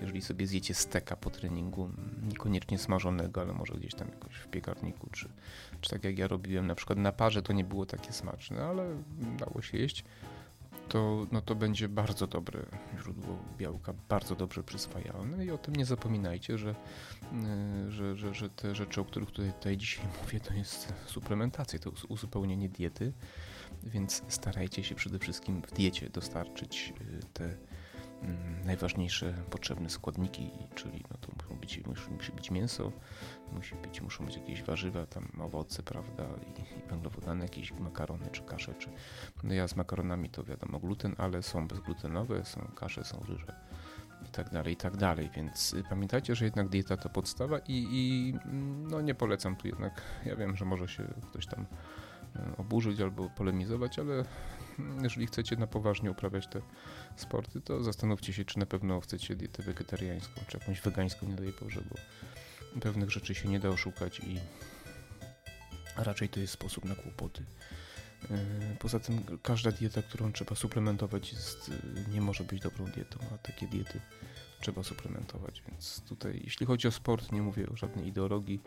Jeżeli 0.02 0.22
sobie 0.22 0.48
zjecie 0.48 0.74
steka 0.74 1.16
po 1.16 1.30
treningu, 1.30 1.90
niekoniecznie 2.22 2.78
smażonego, 2.78 3.42
ale 3.42 3.54
może 3.54 3.74
gdzieś 3.74 3.96
tam 3.96 4.08
jakoś 4.08 4.36
w 4.36 4.48
piekarniku, 4.48 5.10
czy, 5.12 5.30
czy 5.82 5.90
tak 5.90 6.04
jak 6.04 6.18
ja 6.18 6.28
robiłem 6.28 6.68
na 6.68 6.76
przykład 6.76 7.00
na 7.00 7.12
parze, 7.12 7.42
to 7.42 7.54
nie 7.54 7.64
było 7.64 7.86
takie 7.86 8.14
smaczne, 8.14 8.66
ale 8.66 8.96
dało 9.38 9.62
się 9.62 9.78
jeść 9.78 10.04
to, 10.90 11.28
no 11.32 11.42
to 11.42 11.56
będzie 11.56 11.90
bardzo 11.90 12.28
dobre 12.28 12.66
źródło 13.00 13.38
białka, 13.58 13.94
bardzo 14.10 14.36
dobrze 14.36 14.64
przyswajalne 14.64 15.46
i 15.46 15.52
o 15.52 15.58
tym 15.58 15.76
nie 15.76 15.86
zapominajcie, 15.86 16.58
że, 16.58 16.76
e, 17.34 17.92
że, 17.92 18.16
że, 18.16 18.34
że 18.34 18.50
te 18.50 18.76
rzeczy, 18.76 19.02
o 19.02 19.06
których 19.06 19.32
tutaj, 19.32 19.54
tutaj 19.54 19.78
dzisiaj 19.78 20.06
mówię, 20.22 20.40
to 20.40 20.54
jest 20.54 20.94
suplementacja, 21.06 21.80
to 21.80 21.92
uzupełnienie 22.10 22.70
diety, 22.70 23.14
więc 23.84 24.24
starajcie 24.28 24.84
się 24.84 24.96
przede 24.96 25.20
wszystkim 25.20 25.62
w 25.62 25.72
diecie 25.72 26.10
dostarczyć 26.10 26.94
e, 27.02 27.26
te 27.34 27.58
najważniejsze 28.66 29.34
potrzebne 29.50 29.90
składniki, 29.90 30.52
czyli 30.76 31.04
no 31.12 31.18
to 31.22 31.32
muszą 31.38 31.60
być, 31.60 31.82
musi 32.18 32.32
być 32.32 32.52
mięso, 32.52 32.92
musi 33.52 33.76
być, 33.76 34.02
muszą 34.02 34.26
być 34.26 34.36
jakieś 34.36 34.64
warzywa, 34.64 35.06
tam 35.06 35.32
owoce, 35.42 35.84
prawda, 35.84 36.24
i, 36.24 36.62
i 36.62 36.90
węglowodany, 36.90 37.44
jakieś 37.44 37.72
makarony 37.72 38.30
czy 38.32 38.42
kasze, 38.42 38.74
czy 38.74 38.90
no 39.44 39.54
ja 39.54 39.68
z 39.68 39.76
makaronami 39.76 40.30
to 40.30 40.44
wiadomo 40.44 40.80
gluten, 40.80 41.16
ale 41.18 41.44
są 41.44 41.68
bezglutenowe, 41.68 42.46
są 42.46 42.62
kasze, 42.76 43.04
są 43.04 43.24
ryże 43.30 43.56
i 44.28 44.32
tak 44.32 44.50
dalej, 44.50 44.74
i 44.74 44.78
tak 44.78 44.98
dalej, 44.98 45.30
więc 45.36 45.74
y, 45.74 45.84
pamiętajcie, 45.90 46.36
że 46.36 46.46
jednak 46.46 46.70
dieta 46.70 46.98
to 46.98 47.10
podstawa 47.10 47.60
i, 47.60 47.88
i 47.92 48.34
no 48.90 49.02
nie 49.02 49.16
polecam 49.16 49.56
tu 49.56 49.68
jednak, 49.68 50.02
ja 50.26 50.36
wiem, 50.36 50.56
że 50.56 50.66
może 50.66 50.88
się 50.88 51.14
ktoś 51.30 51.48
tam 51.48 51.66
oburzyć 52.58 53.02
albo 53.02 53.30
polemizować, 53.30 54.00
ale 54.00 54.26
jeżeli 55.04 55.28
chcecie 55.28 55.56
na 55.56 55.68
poważnie 55.68 56.12
uprawiać 56.12 56.48
te 56.48 56.62
sporty, 57.16 57.62
to 57.62 57.84
zastanówcie 57.84 58.34
się, 58.34 58.46
czy 58.46 58.60
na 58.60 58.66
pewno 58.66 59.02
chcecie 59.02 59.36
dietę 59.36 59.64
wegetariańską, 59.64 60.42
czy 60.48 60.58
jakąś 60.58 60.82
wegańską, 60.82 61.28
nie 61.28 61.36
daj 61.36 61.54
Boże, 61.62 61.82
bo 61.90 61.96
pewnych 62.82 63.12
rzeczy 63.12 63.36
się 63.36 63.50
nie 63.50 63.60
da 63.60 63.70
oszukać 63.70 64.20
i 64.20 64.40
raczej 65.96 66.30
to 66.30 66.40
jest 66.40 66.54
sposób 66.54 66.86
na 66.86 66.96
kłopoty. 66.96 67.44
E, 68.32 68.38
poza 68.80 69.00
tym 69.00 69.24
każda 69.44 69.72
dieta, 69.72 70.02
którą 70.02 70.32
trzeba 70.32 70.56
suplementować 70.56 71.34
jest, 71.34 71.72
e, 72.08 72.12
nie 72.12 72.22
może 72.22 72.44
być 72.44 72.62
dobrą 72.62 72.86
dietą, 72.86 73.20
a 73.34 73.38
takie 73.38 73.68
diety 73.68 74.02
trzeba 74.62 74.84
suplementować. 74.84 75.64
Więc 75.68 76.02
tutaj, 76.02 76.42
jeśli 76.44 76.66
chodzi 76.66 76.88
o 76.88 76.92
sport, 76.92 77.32
nie 77.32 77.42
mówię 77.42 77.70
o 77.70 77.76
żadnej 77.76 78.08
ideologii, 78.08 78.62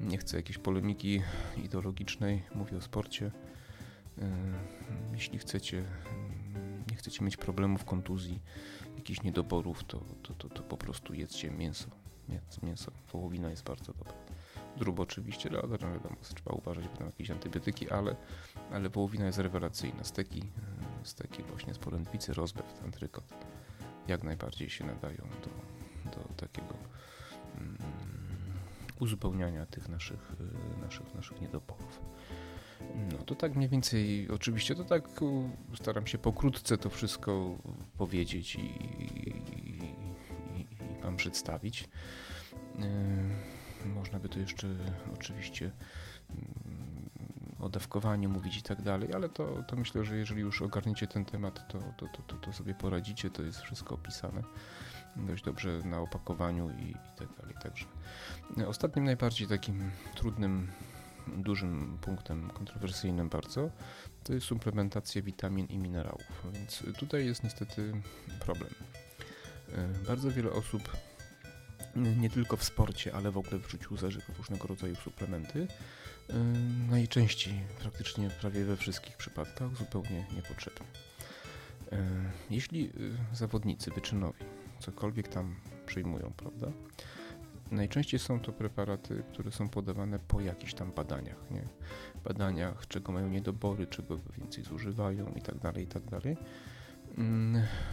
nie 0.00 0.18
chcę 0.18 0.36
jakiejś 0.36 0.58
polemiki 0.58 1.22
ideologicznej, 1.64 2.42
mówię 2.54 2.76
o 2.76 2.80
sporcie. 2.80 3.30
Jeśli 5.12 5.38
chcecie, 5.38 5.84
nie 6.90 6.96
chcecie 6.96 7.24
mieć 7.24 7.36
problemów, 7.36 7.84
kontuzji, 7.84 8.40
jakichś 8.96 9.22
niedoborów, 9.22 9.84
to, 9.84 10.00
to, 10.22 10.34
to, 10.34 10.48
to 10.48 10.62
po 10.62 10.76
prostu 10.76 11.14
jedzcie 11.14 11.50
mięso. 11.50 11.90
Mięso, 12.62 12.92
wołowina 13.12 13.50
jest 13.50 13.64
bardzo 13.64 13.92
dobra. 13.92 14.14
Drób 14.76 15.00
oczywiście, 15.00 15.50
ale 15.50 15.78
no 15.80 15.92
wiadomo, 15.92 16.16
trzeba 16.34 16.52
uważać, 16.52 16.88
bo 16.88 16.96
tam 16.96 17.06
jakieś 17.06 17.30
antybiotyki, 17.30 17.90
ale, 17.90 18.16
ale 18.70 18.88
wołowina 18.88 19.26
jest 19.26 19.38
rewelacyjna. 19.38 20.04
Steki, 20.04 20.42
steki 21.02 21.42
właśnie 21.42 21.74
z 21.74 21.78
polędwicy, 21.78 22.34
rozbew, 22.34 22.82
antrykot 22.84 23.24
jak 24.08 24.22
najbardziej 24.22 24.70
się 24.70 24.84
nadają 24.84 25.16
do, 25.16 25.50
do 26.10 26.28
takiego 26.36 26.74
um, 27.54 27.78
uzupełniania 29.02 29.66
tych 29.66 29.88
naszych, 29.88 30.32
y, 30.80 30.80
naszych, 30.84 31.14
naszych 31.14 31.40
niedoborów. 31.40 32.00
No 33.12 33.18
to 33.18 33.34
tak 33.34 33.56
mniej 33.56 33.68
więcej, 33.68 34.28
oczywiście 34.30 34.74
to 34.74 34.84
tak 34.84 35.08
staram 35.74 36.06
się 36.06 36.18
pokrótce 36.18 36.78
to 36.78 36.90
wszystko 36.90 37.58
powiedzieć 37.98 38.54
i, 38.54 38.60
i, 38.60 39.28
i, 39.58 40.60
i 40.60 41.02
Wam 41.02 41.16
przedstawić. 41.16 41.88
Yy, 43.84 43.88
można 43.88 44.18
by 44.18 44.28
tu 44.28 44.40
jeszcze 44.40 44.68
oczywiście 45.14 45.70
o 47.60 47.68
dawkowaniu 47.68 48.30
mówić 48.30 48.56
i 48.56 48.62
tak 48.62 48.82
dalej, 48.82 49.14
ale 49.14 49.28
to, 49.28 49.62
to 49.68 49.76
myślę, 49.76 50.04
że 50.04 50.16
jeżeli 50.16 50.40
już 50.40 50.62
ogarniecie 50.62 51.06
ten 51.06 51.24
temat, 51.24 51.68
to, 51.68 51.78
to, 51.96 52.22
to, 52.26 52.36
to 52.36 52.52
sobie 52.52 52.74
poradzicie, 52.74 53.30
to 53.30 53.42
jest 53.42 53.60
wszystko 53.60 53.94
opisane 53.94 54.42
dość 55.16 55.44
dobrze 55.44 55.78
na 55.84 56.00
opakowaniu 56.00 56.70
i, 56.70 56.90
i 56.90 57.18
tak 57.18 57.28
dalej. 57.38 57.54
Także 57.62 57.86
ostatnim 58.66 59.04
najbardziej 59.04 59.48
takim 59.48 59.90
trudnym, 60.14 60.70
dużym 61.26 61.98
punktem, 62.00 62.50
kontrowersyjnym 62.50 63.28
bardzo, 63.28 63.70
to 64.24 64.34
jest 64.34 64.46
suplementacja 64.46 65.22
witamin 65.22 65.66
i 65.66 65.78
minerałów, 65.78 66.46
więc 66.52 66.82
tutaj 66.98 67.26
jest 67.26 67.44
niestety 67.44 67.92
problem. 68.40 68.70
Bardzo 70.06 70.30
wiele 70.30 70.50
osób 70.50 70.96
nie 71.96 72.30
tylko 72.30 72.56
w 72.56 72.64
sporcie, 72.64 73.14
ale 73.14 73.30
w 73.30 73.38
ogóle 73.38 73.58
w 73.58 73.70
życiu 73.70 73.96
zażywa 73.96 74.24
różnego 74.38 74.68
rodzaju 74.68 74.96
suplementy, 74.96 75.66
najczęściej, 76.90 77.54
praktycznie 77.80 78.30
prawie 78.30 78.64
we 78.64 78.76
wszystkich 78.76 79.16
przypadkach, 79.16 79.76
zupełnie 79.76 80.26
niepotrzebnie. 80.36 80.86
Jeśli 82.50 82.92
zawodnicy 83.32 83.90
wyczynowi 83.90 84.44
cokolwiek 84.82 85.28
tam 85.28 85.56
przyjmują, 85.86 86.32
prawda? 86.36 86.66
Najczęściej 87.70 88.20
są 88.20 88.40
to 88.40 88.52
preparaty, 88.52 89.22
które 89.32 89.50
są 89.50 89.68
podawane 89.68 90.18
po 90.18 90.40
jakichś 90.40 90.74
tam 90.74 90.92
badaniach, 90.92 91.50
nie? 91.50 91.68
Badaniach, 92.24 92.86
czego 92.88 93.12
mają 93.12 93.28
niedobory, 93.28 93.86
czego 93.86 94.18
więcej 94.38 94.64
zużywają 94.64 95.32
i 95.36 95.42
tak 95.42 95.58
dalej, 95.58 95.84
i 95.84 95.86
tak 95.86 96.04
dalej. 96.04 96.36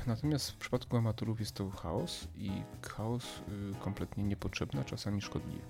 Natomiast 0.08 0.52
w 0.52 0.58
przypadku 0.58 0.98
amatorów 0.98 1.40
jest 1.40 1.56
to 1.56 1.70
chaos 1.70 2.28
i 2.38 2.52
chaos 2.90 3.26
y, 3.72 3.76
kompletnie 3.80 4.24
niepotrzebny, 4.24 4.82
a 4.82 4.84
czasami 4.84 5.22
szkodliwy. 5.22 5.62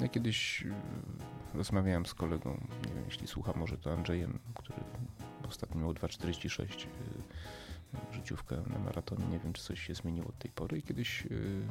Ja 0.00 0.08
kiedyś 0.08 0.62
y, 0.62 0.74
rozmawiałem 1.54 2.06
z 2.06 2.14
kolegą, 2.14 2.66
nie 2.86 2.94
wiem, 2.94 3.04
jeśli 3.04 3.26
słucha 3.26 3.52
może 3.56 3.78
to 3.78 3.92
Andrzejem, 3.92 4.38
który 4.54 4.78
ostatnio 5.48 5.80
miał 5.80 5.92
2,46 5.92 6.86
y, 6.86 6.88
życiówkę 8.12 8.56
na 8.66 8.78
maratonie. 8.78 9.26
Nie 9.26 9.38
wiem, 9.38 9.52
czy 9.52 9.62
coś 9.62 9.80
się 9.80 9.94
zmieniło 9.94 10.28
od 10.28 10.38
tej 10.38 10.50
pory. 10.50 10.78
I 10.78 10.82
kiedyś 10.82 11.26
y, 11.26 11.62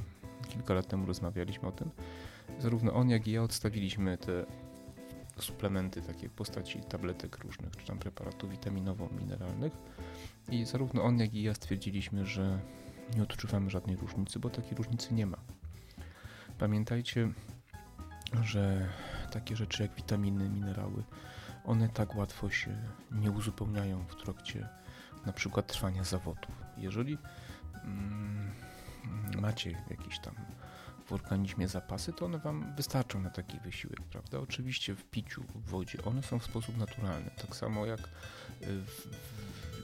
kilka 0.50 0.74
lat 0.74 0.88
temu 0.88 1.06
rozmawialiśmy 1.06 1.68
o 1.68 1.72
tym. 1.72 1.90
Zarówno 2.60 2.94
on, 2.94 3.10
jak 3.10 3.28
i 3.28 3.32
ja 3.32 3.44
odstawiliśmy 3.44 4.18
te 4.18 4.46
suplementy 5.40 6.02
takie 6.02 6.30
w 6.30 6.32
postaci 6.32 6.80
tabletek 6.80 7.38
różnych, 7.38 7.78
czy 7.78 7.86
tam 7.86 8.00
preparatów 8.00 8.52
witaminowo-mineralnych. 8.52 9.72
I 10.52 10.66
zarówno 10.66 11.04
on, 11.04 11.20
jak 11.20 11.34
i 11.34 11.44
ja 11.44 11.54
stwierdziliśmy, 11.54 12.26
że 12.26 12.60
nie 13.16 13.24
odczuwamy 13.24 13.70
żadnej 13.70 13.96
różnicy, 13.96 14.40
bo 14.40 14.50
takiej 14.50 14.78
różnicy 14.78 15.14
nie 15.14 15.26
ma. 15.26 15.38
Pamiętajcie, 16.60 17.32
że 18.42 18.90
takie 19.32 19.56
rzeczy 19.56 19.84
jak 19.84 19.96
witaminy, 19.96 20.50
minerały, 20.50 21.04
one 21.66 21.90
tak 21.90 22.16
łatwo 22.16 22.50
się 22.50 22.78
nie 23.12 23.32
uzupełniają 23.32 24.06
w 24.08 24.16
trakcie 24.16 24.68
na 25.26 25.34
przykład 25.34 25.68
trwania 25.68 26.04
zawodów. 26.04 26.56
Jeżeli 26.78 27.18
mm, 27.84 28.52
macie 29.42 29.84
jakieś 29.90 30.20
tam 30.20 30.36
w 31.06 31.14
organizmie 31.14 31.68
zapasy, 31.68 32.14
to 32.14 32.26
one 32.26 32.40
Wam 32.40 32.76
wystarczą 32.76 33.22
na 33.22 33.30
taki 33.30 33.60
wysiłek, 33.60 34.02
prawda? 34.02 34.40
Oczywiście 34.40 34.96
w 34.96 35.04
piciu, 35.04 35.44
w 35.56 35.70
wodzie, 35.70 36.04
one 36.04 36.24
są 36.24 36.40
w 36.40 36.44
sposób 36.44 36.78
naturalny, 36.78 37.32
tak 37.42 37.56
samo 37.56 37.86
jak 37.86 38.10
w, 38.62 39.08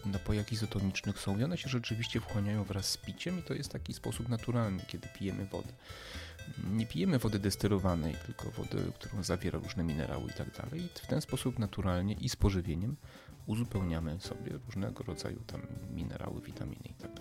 w 0.04 0.06
napojach 0.06 0.52
izotonicznych 0.52 1.20
są 1.20 1.40
i 1.40 1.44
one 1.44 1.58
się 1.58 1.70
rzeczywiście 1.70 2.20
wchłaniają 2.20 2.64
wraz 2.64 2.90
z 2.90 2.98
piciem 2.98 3.40
i 3.40 3.44
to 3.44 3.54
jest 3.54 3.72
taki 3.72 3.94
sposób 3.94 4.30
naturalny, 4.30 4.84
kiedy 4.88 5.08
pijemy 5.08 5.46
wodę 5.46 5.74
nie 6.72 6.86
pijemy 6.86 7.20
wody 7.20 7.40
destylowanej, 7.40 8.16
tylko 8.26 8.52
wody, 8.52 8.92
którą 8.96 9.24
zawiera 9.24 9.60
różne 9.60 9.84
minerały 9.84 10.30
i 10.30 10.34
tak 10.34 10.52
dalej. 10.52 10.82
I 10.82 10.88
w 10.88 11.08
ten 11.08 11.22
sposób 11.22 11.60
naturalnie 11.60 12.14
i 12.14 12.30
z 12.30 12.36
pożywieniem 12.36 12.96
uzupełniamy 13.46 14.20
sobie 14.20 14.52
różnego 14.66 15.04
rodzaju 15.04 15.40
tam 15.48 15.62
minerały, 15.94 16.42
witaminy 16.42 16.84
i 16.86 16.94
tak. 16.94 17.12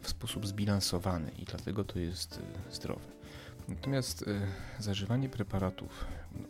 W 0.00 0.08
sposób 0.08 0.46
zbilansowany 0.46 1.30
i 1.30 1.44
dlatego 1.44 1.84
to 1.84 1.98
jest 1.98 2.40
y, 2.68 2.72
zdrowe. 2.74 3.06
Natomiast 3.68 4.22
y, 4.22 4.40
zażywanie 4.78 5.28
preparatów, 5.28 6.04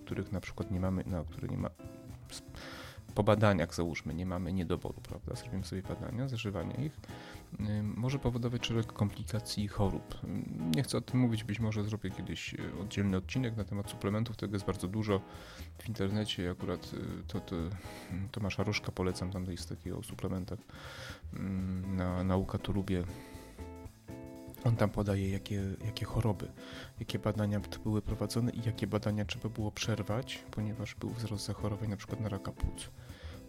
których 0.04 0.32
na 0.32 0.40
przykład 0.40 0.70
nie 0.70 0.80
mamy, 0.80 1.04
na 1.06 1.24
które 1.24 1.48
nie 1.48 1.58
ma 1.58 1.70
po 3.20 3.24
badaniach 3.24 3.74
załóżmy, 3.74 4.14
nie 4.14 4.26
mamy 4.26 4.52
niedoboru, 4.52 5.00
prawda? 5.02 5.34
Zrobimy 5.34 5.64
sobie 5.64 5.82
badania, 5.82 6.28
zażywanie 6.28 6.74
ich 6.74 7.00
może 7.82 8.18
powodować 8.18 8.66
szereg 8.66 8.86
komplikacji 8.86 9.64
i 9.64 9.68
chorób. 9.68 10.18
Nie 10.76 10.82
chcę 10.82 10.98
o 10.98 11.00
tym 11.00 11.20
mówić, 11.20 11.44
być 11.44 11.60
może 11.60 11.84
zrobię 11.84 12.10
kiedyś 12.10 12.54
e, 12.54 12.58
oddzielny 12.80 13.16
odcinek 13.16 13.56
na 13.56 13.64
temat 13.64 13.90
suplementów, 13.90 14.36
tego 14.36 14.54
jest 14.54 14.66
bardzo 14.66 14.88
dużo 14.88 15.20
w 15.78 15.88
internecie. 15.88 16.50
Akurat 16.50 16.90
e, 16.94 17.22
to, 17.26 17.40
to 17.40 17.56
Tomasza 18.30 18.62
Rożka 18.62 18.92
polecam, 18.92 19.30
tam 19.30 19.44
jest 19.44 19.68
takiego 19.68 19.98
o 19.98 20.02
suplementach 20.02 20.58
na 21.86 22.24
Nauka 22.24 22.58
to 22.58 22.72
lubię. 22.72 23.04
On 24.64 24.76
tam 24.76 24.90
podaje, 24.90 25.30
jakie, 25.30 25.62
jakie 25.84 26.06
choroby, 26.06 26.52
jakie 27.00 27.18
badania 27.18 27.60
były 27.84 28.02
prowadzone 28.02 28.50
i 28.50 28.62
jakie 28.66 28.86
badania 28.86 29.24
trzeba 29.24 29.48
było 29.48 29.70
przerwać, 29.70 30.44
ponieważ 30.50 30.94
był 30.94 31.10
wzrost 31.10 31.46
zachorowań 31.46 31.88
na 31.88 31.96
przykład 31.96 32.20
na 32.20 32.28
raka 32.28 32.52
płuc 32.52 32.90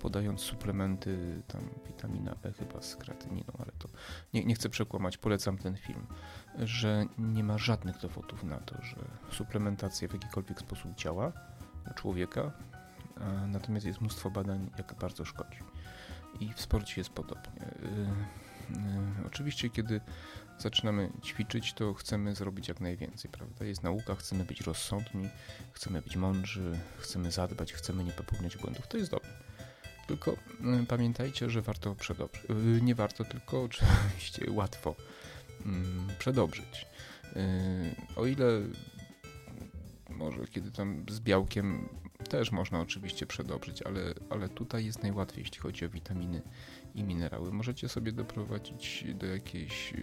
podając 0.02 0.42
suplementy, 0.42 1.42
tam 1.48 1.62
witamina 1.88 2.36
E 2.44 2.52
chyba 2.54 2.82
z 2.82 2.96
kreatyniną, 2.96 3.54
ale 3.60 3.72
to 3.80 3.90
nie, 4.34 4.46
nie 4.46 4.56
chcę 4.56 4.70
przekłamać, 4.70 5.18
polecam 5.18 5.58
ten 5.58 5.78
film, 5.78 6.08
że 6.60 7.06
nie 7.18 7.44
ma 7.44 7.58
żadnych 7.58 7.98
dowodów 7.98 8.44
na 8.44 8.58
to, 8.58 8.82
że 8.82 8.96
suplementacja 9.32 10.08
w 10.08 10.14
jakikolwiek 10.14 10.60
sposób 10.60 10.96
działa 10.96 11.32
u 11.92 11.94
człowieka, 11.94 12.52
natomiast 13.48 13.86
jest 13.86 14.02
mnóstwo 14.02 14.30
badań, 14.30 14.70
jak 14.78 14.96
bardzo 15.00 15.26
szkodzi. 15.26 15.60
I 16.40 16.54
w 16.54 16.62
sporcie 16.62 17.02
jest 17.02 17.10
podobnie. 17.10 17.66
Yy, 17.82 17.90
yy, 18.76 19.28
oczywiście, 19.28 19.70
kiedy 19.70 20.02
zaczynamy 20.58 21.12
ćwiczyć, 21.24 21.74
to 21.74 21.94
chcemy 21.94 22.36
zrobić 22.36 22.68
jak 22.68 22.80
najwięcej, 22.80 23.32
prawda? 23.32 23.66
Jest 23.66 23.84
nauka, 23.84 24.16
chcemy 24.16 24.44
być 24.44 24.62
rozsądni, 24.62 25.30
chcemy 25.72 26.02
być 26.02 26.16
mądrzy, 26.16 26.80
chcemy 26.98 27.32
zadbać, 27.32 27.74
chcemy 27.74 28.04
nie 28.04 28.12
popełniać 28.12 28.58
błędów. 28.58 28.88
To 28.88 28.98
jest 28.98 29.12
dobre. 29.12 29.41
Tylko 30.08 30.32
y, 30.32 30.86
pamiętajcie, 30.88 31.50
że 31.50 31.62
warto 31.62 31.96
przedobrzyć. 31.96 32.44
Y, 32.50 32.82
nie 32.82 32.96
warto, 32.96 33.26
tylko 33.26 33.64
oczywiście 33.64 34.52
łatwo 34.52 34.96
mm, 35.66 36.08
przedobrzyć. 36.20 36.86
Y, 37.36 37.40
o 38.16 38.26
ile 38.26 38.62
może 40.10 40.48
kiedy 40.48 40.72
tam 40.72 41.06
z 41.10 41.20
białkiem 41.20 41.90
też 42.30 42.52
można 42.52 42.80
oczywiście 42.80 43.26
przedobrzyć, 43.26 43.82
ale, 43.82 44.02
ale 44.30 44.50
tutaj 44.50 44.86
jest 44.86 45.04
najłatwiej, 45.04 45.44
jeśli 45.44 45.60
chodzi 45.60 45.86
o 45.86 45.90
witaminy 45.90 46.42
i 46.96 47.04
minerały. 47.04 47.52
Możecie 47.52 47.90
sobie 47.90 48.12
doprowadzić 48.12 49.06
do 49.16 49.26
jakiejś 49.26 49.94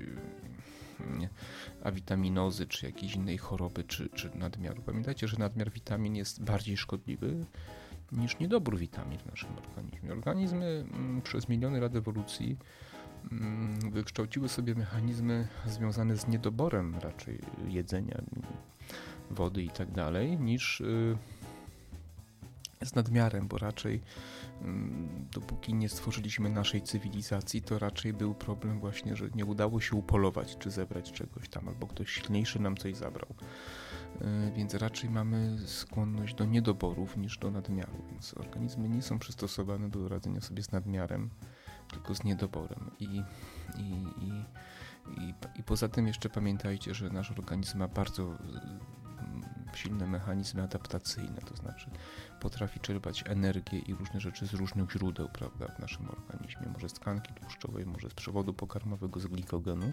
nie, 1.18 1.28
awitaminozy, 1.84 2.66
czy 2.66 2.86
jakiejś 2.86 3.14
innej 3.14 3.38
choroby, 3.38 3.84
czy, 3.84 4.08
czy 4.08 4.30
nadmiaru. 4.34 4.82
Pamiętajcie, 4.82 5.28
że 5.28 5.36
nadmiar 5.36 5.70
witamin 5.70 6.16
jest 6.16 6.42
bardziej 6.42 6.76
szkodliwy 6.76 7.46
niż 8.12 8.38
niedobór 8.38 8.78
witamin 8.78 9.18
w 9.18 9.26
naszym 9.26 9.50
organizmie. 9.56 10.12
Organizmy 10.12 10.84
mm, 10.92 11.22
przez 11.22 11.48
miliony 11.48 11.80
lat 11.80 11.96
ewolucji 11.96 12.56
mm, 13.32 13.90
wykształciły 13.90 14.48
sobie 14.48 14.74
mechanizmy 14.74 15.48
związane 15.66 16.16
z 16.16 16.28
niedoborem 16.28 16.94
raczej 17.02 17.40
jedzenia, 17.68 18.22
wody 19.30 19.62
i 19.62 19.70
tak 19.70 19.90
dalej, 19.90 20.38
niż 20.38 20.80
y, 20.80 21.16
z 22.84 22.94
nadmiarem, 22.94 23.48
bo 23.48 23.58
raczej 23.58 24.00
mm, 24.62 25.08
dopóki 25.32 25.74
nie 25.74 25.88
stworzyliśmy 25.88 26.50
naszej 26.50 26.82
cywilizacji, 26.82 27.62
to 27.62 27.78
raczej 27.78 28.12
był 28.12 28.34
problem 28.34 28.80
właśnie, 28.80 29.16
że 29.16 29.28
nie 29.34 29.44
udało 29.44 29.80
się 29.80 29.96
upolować 29.96 30.56
czy 30.58 30.70
zebrać 30.70 31.12
czegoś 31.12 31.48
tam, 31.48 31.68
albo 31.68 31.86
ktoś 31.86 32.10
silniejszy 32.10 32.58
nam 32.58 32.76
coś 32.76 32.96
zabrał. 32.96 33.28
E, 34.20 34.52
więc 34.52 34.74
raczej 34.74 35.10
mamy 35.10 35.58
skłonność 35.66 36.34
do 36.34 36.44
niedoborów 36.44 37.16
niż 37.16 37.38
do 37.38 37.50
nadmiaru, 37.50 38.04
więc 38.10 38.34
organizmy 38.36 38.88
nie 38.88 39.02
są 39.02 39.18
przystosowane 39.18 39.88
do 39.88 40.08
radzenia 40.08 40.40
sobie 40.40 40.62
z 40.62 40.72
nadmiarem, 40.72 41.30
tylko 41.90 42.14
z 42.14 42.24
niedoborem. 42.24 42.90
I, 43.00 43.04
i, 43.04 43.22
i, 44.20 44.44
i, 45.20 45.34
i 45.54 45.62
poza 45.62 45.88
tym 45.88 46.06
jeszcze 46.06 46.28
pamiętajcie, 46.28 46.94
że 46.94 47.10
nasz 47.10 47.30
organizm 47.30 47.78
ma 47.78 47.88
bardzo 47.88 48.38
silne 49.76 50.06
mechanizmy 50.06 50.62
adaptacyjne, 50.62 51.40
to 51.48 51.56
znaczy 51.56 51.90
potrafi 52.40 52.80
czerpać 52.80 53.24
energię 53.26 53.78
i 53.78 53.94
różne 53.94 54.20
rzeczy 54.20 54.46
z 54.46 54.52
różnych 54.52 54.90
źródeł 54.90 55.28
prawda, 55.28 55.66
w 55.66 55.78
naszym 55.78 56.08
organizmie. 56.10 56.66
Może 56.72 56.88
z 56.88 56.92
tkanki 56.92 57.34
tłuszczowej, 57.34 57.86
może 57.86 58.10
z 58.10 58.14
przewodu 58.14 58.54
pokarmowego, 58.54 59.20
z 59.20 59.26
glikogenu, 59.26 59.92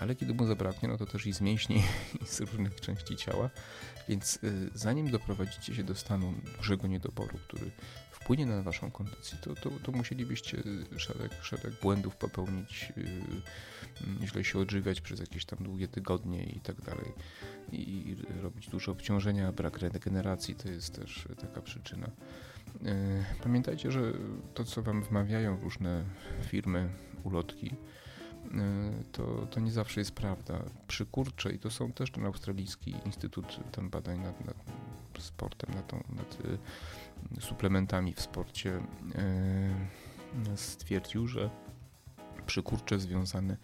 ale 0.00 0.14
kiedy 0.14 0.34
mu 0.34 0.46
zabraknie, 0.46 0.88
no 0.88 0.96
to 0.96 1.06
też 1.06 1.26
i 1.26 1.32
z 1.32 1.40
mięśni, 1.40 1.82
i 2.22 2.26
z 2.26 2.40
różnych 2.40 2.80
części 2.80 3.16
ciała. 3.16 3.50
Więc 4.08 4.38
y, 4.44 4.70
zanim 4.74 5.10
doprowadzicie 5.10 5.74
się 5.74 5.84
do 5.84 5.94
stanu 5.94 6.34
dużego 6.56 6.86
niedoboru, 6.86 7.38
który 7.48 7.70
wpłynie 8.20 8.46
na 8.46 8.62
waszą 8.62 8.90
kondycję, 8.90 9.38
to, 9.42 9.54
to, 9.54 9.70
to 9.82 9.92
musielibyście 9.92 10.62
szereg, 10.96 11.32
szereg 11.42 11.80
błędów 11.82 12.16
popełnić, 12.16 12.92
yy, 14.20 14.26
źle 14.26 14.44
się 14.44 14.58
odżywiać 14.58 15.00
przez 15.00 15.20
jakieś 15.20 15.44
tam 15.44 15.58
długie 15.62 15.88
tygodnie 15.88 16.44
i 16.44 16.60
tak 16.60 16.80
dalej 16.80 17.12
i 17.72 18.16
robić 18.42 18.68
dużo 18.68 18.92
obciążenia, 18.92 19.52
brak 19.52 19.78
regeneracji 19.78 20.54
to 20.54 20.68
jest 20.68 20.94
też 20.94 21.28
taka 21.40 21.62
przyczyna. 21.62 22.10
Yy, 22.82 22.92
pamiętajcie, 23.42 23.92
że 23.92 24.12
to 24.54 24.64
co 24.64 24.82
wam 24.82 25.02
wmawiają 25.02 25.60
różne 25.60 26.04
firmy, 26.42 26.88
ulotki, 27.24 27.66
yy, 27.66 28.52
to, 29.12 29.46
to 29.50 29.60
nie 29.60 29.70
zawsze 29.70 30.00
jest 30.00 30.12
prawda. 30.12 30.62
Przy 30.88 31.06
kurcze, 31.06 31.52
i 31.52 31.58
to 31.58 31.70
są 31.70 31.92
też 31.92 32.10
ten 32.10 32.26
australijski 32.26 32.94
Instytut 33.06 33.72
tam 33.72 33.90
badań 33.90 34.18
nad, 34.18 34.44
nad 34.44 34.56
sportem, 35.18 35.74
nad, 35.74 35.86
tą, 35.86 35.96
nad 36.16 36.38
suplementami 37.40 38.14
w 38.14 38.20
sporcie 38.20 38.80
e, 39.14 40.56
stwierdził, 40.56 41.26
że 41.26 41.50
przykurcze 42.46 42.98
związane 42.98 43.56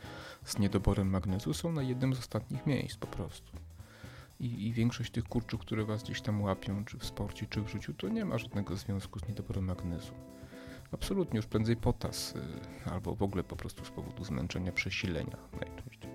z 0.44 0.58
niedoborem 0.58 1.10
magnezu 1.10 1.54
są 1.54 1.72
na 1.72 1.82
jednym 1.82 2.14
z 2.14 2.18
ostatnich 2.18 2.66
miejsc 2.66 2.96
po 2.96 3.06
prostu. 3.06 3.52
I, 4.40 4.66
I, 4.66 4.72
większość 4.72 5.10
tych 5.12 5.24
kurczów, 5.24 5.60
które 5.60 5.84
was 5.84 6.02
gdzieś 6.02 6.20
tam 6.20 6.42
łapią, 6.42 6.84
czy 6.84 6.98
w 6.98 7.04
sporcie, 7.04 7.46
czy 7.46 7.62
w 7.62 7.68
życiu, 7.68 7.94
to 7.94 8.08
nie 8.08 8.24
ma 8.24 8.38
żadnego 8.38 8.76
związku 8.76 9.18
z 9.18 9.28
niedoborem 9.28 9.64
magnezu. 9.64 10.12
Absolutnie, 10.92 11.36
już 11.36 11.46
prędzej 11.46 11.76
potas, 11.76 12.34
y, 12.86 12.90
albo 12.90 13.14
w 13.14 13.22
ogóle 13.22 13.44
po 13.44 13.56
prostu 13.56 13.84
z 13.84 13.90
powodu 13.90 14.24
zmęczenia, 14.24 14.72
przesilenia 14.72 15.36
najczęściej. 15.60 16.10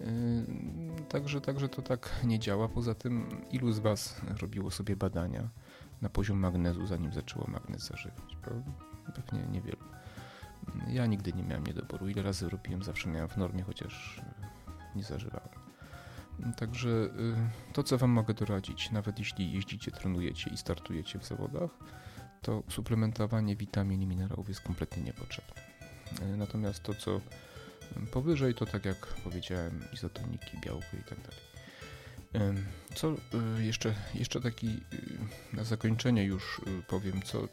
Y, 0.00 1.04
także, 1.08 1.40
także 1.40 1.68
to 1.68 1.82
tak 1.82 2.10
nie 2.24 2.38
działa. 2.38 2.68
Poza 2.68 2.94
tym, 2.94 3.28
ilu 3.50 3.72
z 3.72 3.78
was 3.78 4.20
robiło 4.40 4.70
sobie 4.70 4.96
badania 4.96 5.48
na 6.02 6.08
poziom 6.08 6.38
magnezu, 6.38 6.86
zanim 6.86 7.12
zaczęło 7.12 7.46
magnez 7.48 7.82
zażywać. 7.82 8.36
Pewnie 9.14 9.46
niewielu. 9.46 9.78
Ja 10.88 11.06
nigdy 11.06 11.32
nie 11.32 11.42
miałem 11.42 11.66
niedoboru. 11.66 12.08
Ile 12.08 12.22
razy 12.22 12.48
robiłem, 12.48 12.82
zawsze 12.82 13.08
miałem 13.08 13.28
w 13.28 13.36
normie, 13.36 13.62
chociaż 13.62 14.22
nie 14.96 15.02
zażywałem. 15.02 15.48
Także 16.56 16.88
y, 16.88 17.72
to, 17.72 17.82
co 17.82 17.98
Wam 17.98 18.10
mogę 18.10 18.34
doradzić, 18.34 18.90
nawet 18.90 19.18
jeśli 19.18 19.52
jeździcie, 19.52 19.90
trenujecie 19.90 20.50
i 20.50 20.56
startujecie 20.56 21.18
w 21.18 21.24
zawodach, 21.24 21.70
to 22.42 22.62
suplementowanie 22.68 23.56
witamin 23.56 24.02
i 24.02 24.06
minerałów 24.06 24.48
jest 24.48 24.60
kompletnie 24.60 25.02
niepotrzebne. 25.02 25.62
Y, 26.22 26.36
natomiast 26.36 26.82
to, 26.82 26.94
co 26.94 27.20
powyżej, 28.12 28.54
to 28.54 28.66
tak 28.66 28.84
jak 28.84 29.06
powiedziałem, 29.06 29.84
izotoniki, 29.92 30.58
białko 30.60 30.96
i 31.00 31.04
tak 31.04 31.18
dalej. 31.20 31.48
Co 32.94 33.12
y, 33.12 33.64
jeszcze, 33.64 33.94
jeszcze 34.14 34.40
taki 34.40 34.80
na 35.52 35.64
zakończenie 35.64 36.24
już 36.24 36.58
y, 36.58 36.82
powiem, 36.88 37.22
co 37.22 37.48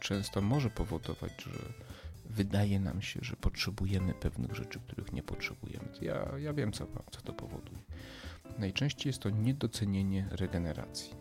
często 0.00 0.40
może 0.40 0.70
powodować, 0.70 1.32
że 1.42 1.50
wydaje 2.24 2.80
nam 2.80 3.02
się, 3.02 3.20
że 3.22 3.36
potrzebujemy 3.36 4.14
pewnych 4.14 4.54
rzeczy, 4.54 4.80
których 4.80 5.12
nie 5.12 5.22
potrzebujemy. 5.22 5.88
Ja, 6.00 6.28
ja 6.38 6.52
wiem, 6.52 6.72
co, 6.72 6.86
co 7.10 7.20
to 7.20 7.32
powoduje. 7.32 7.78
Najczęściej 8.58 9.10
jest 9.10 9.22
to 9.22 9.30
niedocenienie 9.30 10.28
regeneracji. 10.30 11.14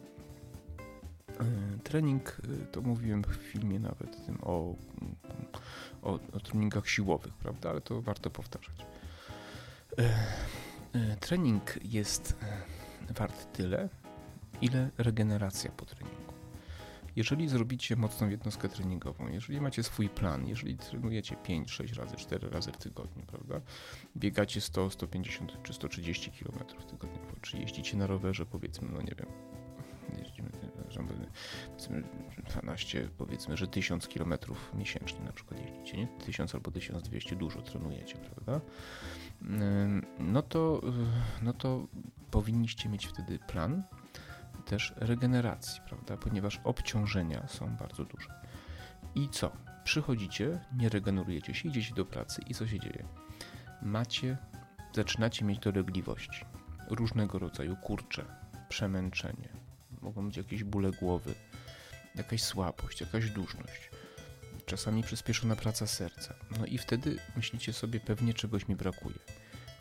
Trening, 1.83 2.41
to 2.71 2.81
mówiłem 2.81 3.23
w 3.23 3.33
filmie 3.35 3.79
nawet 3.79 4.25
tym 4.25 4.37
o, 4.41 4.75
o, 6.01 6.19
o 6.33 6.39
treningach 6.39 6.89
siłowych, 6.89 7.33
prawda, 7.33 7.69
ale 7.69 7.81
to 7.81 8.01
warto 8.01 8.29
powtarzać. 8.29 8.85
E, 10.93 11.15
trening 11.19 11.79
jest 11.83 12.35
e, 13.09 13.13
wart 13.13 13.53
tyle, 13.53 13.89
ile 14.61 14.89
regeneracja 14.97 15.71
po 15.71 15.85
treningu. 15.85 16.33
Jeżeli 17.15 17.47
zrobicie 17.47 17.95
mocną 17.95 18.29
jednostkę 18.29 18.69
treningową, 18.69 19.27
jeżeli 19.27 19.61
macie 19.61 19.83
swój 19.83 20.09
plan, 20.09 20.47
jeżeli 20.47 20.77
trenujecie 20.77 21.35
5, 21.35 21.71
6 21.71 21.93
razy, 21.93 22.15
4 22.15 22.49
razy 22.49 22.71
w 22.71 22.77
tygodniu, 22.77 23.23
prawda? 23.25 23.61
Biegacie 24.17 24.61
100, 24.61 24.89
150 24.89 25.63
czy 25.63 25.73
130 25.73 26.31
km 26.31 26.59
tygodniowo, 26.89 27.35
czy 27.41 27.57
jeździcie 27.57 27.97
na 27.97 28.07
rowerze, 28.07 28.45
powiedzmy, 28.45 28.89
no 28.91 29.01
nie 29.01 29.15
wiem, 29.17 29.27
jeździmy, 30.17 30.49
powiedzmy 31.69 32.03
12, 32.49 33.09
powiedzmy, 33.17 33.57
że 33.57 33.67
1000 33.67 34.07
km 34.07 34.33
miesięcznie 34.73 35.19
na 35.19 35.33
przykład 35.33 35.59
jeździcie, 35.59 35.97
nie? 35.97 36.07
1000 36.07 36.55
albo 36.55 36.71
1200, 36.71 37.35
dużo 37.35 37.61
trenujecie, 37.61 38.15
prawda? 38.17 38.61
no 40.19 40.41
to, 40.41 40.81
no 41.41 41.53
to 41.53 41.87
powinniście 42.31 42.89
mieć 42.89 43.07
wtedy 43.07 43.39
plan 43.39 43.83
też 44.69 44.93
regeneracji, 44.97 45.81
prawda? 45.87 46.17
Ponieważ 46.17 46.59
obciążenia 46.63 47.47
są 47.47 47.75
bardzo 47.75 48.05
duże. 48.05 48.29
I 49.15 49.29
co? 49.29 49.51
Przychodzicie, 49.83 50.59
nie 50.77 50.89
regenerujecie 50.89 51.53
się, 51.53 51.69
idziecie 51.69 51.95
do 51.95 52.05
pracy 52.05 52.41
i 52.47 52.53
co 52.53 52.67
się 52.67 52.79
dzieje? 52.79 53.05
Macie, 53.81 54.37
zaczynacie 54.95 55.45
mieć 55.45 55.59
dolegliwości 55.59 56.45
różnego 56.89 57.39
rodzaju, 57.39 57.75
kurcze, 57.75 58.25
przemęczenie, 58.69 59.49
mogą 60.01 60.27
być 60.27 60.37
jakieś 60.37 60.63
bóle 60.63 60.91
głowy, 60.91 61.33
jakaś 62.15 62.43
słabość, 62.43 63.01
jakaś 63.01 63.29
duszność 63.29 63.89
czasami 64.69 65.03
przyspieszona 65.03 65.55
praca 65.55 65.87
serca. 65.87 66.33
No 66.59 66.65
i 66.65 66.77
wtedy 66.77 67.19
myślicie 67.35 67.73
sobie, 67.73 67.99
pewnie 67.99 68.33
czegoś 68.33 68.67
mi 68.67 68.75
brakuje. 68.75 69.19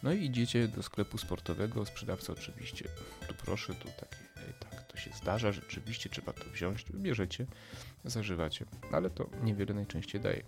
No 0.02 0.12
i 0.12 0.24
idziecie 0.24 0.68
do 0.68 0.82
sklepu 0.82 1.18
sportowego, 1.18 1.86
sprzedawca 1.86 2.32
oczywiście, 2.32 2.88
tu 3.28 3.34
proszę, 3.34 3.74
tu 3.74 3.88
takie, 3.88 4.27
tak, 4.98 5.04
się 5.04 5.18
zdarza, 5.22 5.52
rzeczywiście 5.52 6.10
trzeba 6.10 6.32
to 6.32 6.44
wziąć, 6.50 6.84
bierzecie, 6.94 7.46
zażywacie, 8.04 8.64
ale 8.92 9.10
to 9.10 9.30
niewiele 9.42 9.74
najczęściej 9.74 10.20
daje. 10.20 10.42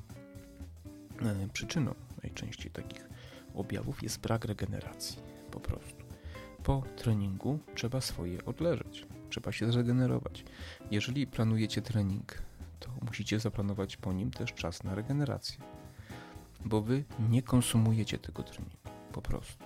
E, 1.23 1.49
przyczyną 1.53 1.95
najczęściej 2.23 2.71
takich 2.73 3.09
objawów 3.55 4.03
jest 4.03 4.21
brak 4.21 4.45
regeneracji, 4.45 5.19
po 5.51 5.61
prostu. 5.61 6.05
Po 6.63 6.83
treningu 6.97 7.59
trzeba 7.75 8.01
swoje 8.01 8.45
odleżeć, 8.45 9.07
trzeba 9.31 9.53
się 9.53 9.73
zregenerować. 9.73 10.45
Jeżeli 10.91 11.27
planujecie 11.27 11.83
trening 11.83 12.43
to 12.81 12.91
musicie 13.07 13.41
zaplanować 13.41 13.97
po 13.97 14.13
nim 14.13 14.31
też 14.31 14.53
czas 14.53 14.85
na 14.85 14.95
regenerację. 14.95 15.59
Bo 16.65 16.83
wy 16.83 17.05
nie 17.31 17.43
konsumujecie 17.43 18.19
tego 18.19 18.43
treningu, 18.43 18.91
po 19.13 19.23
prostu. 19.23 19.65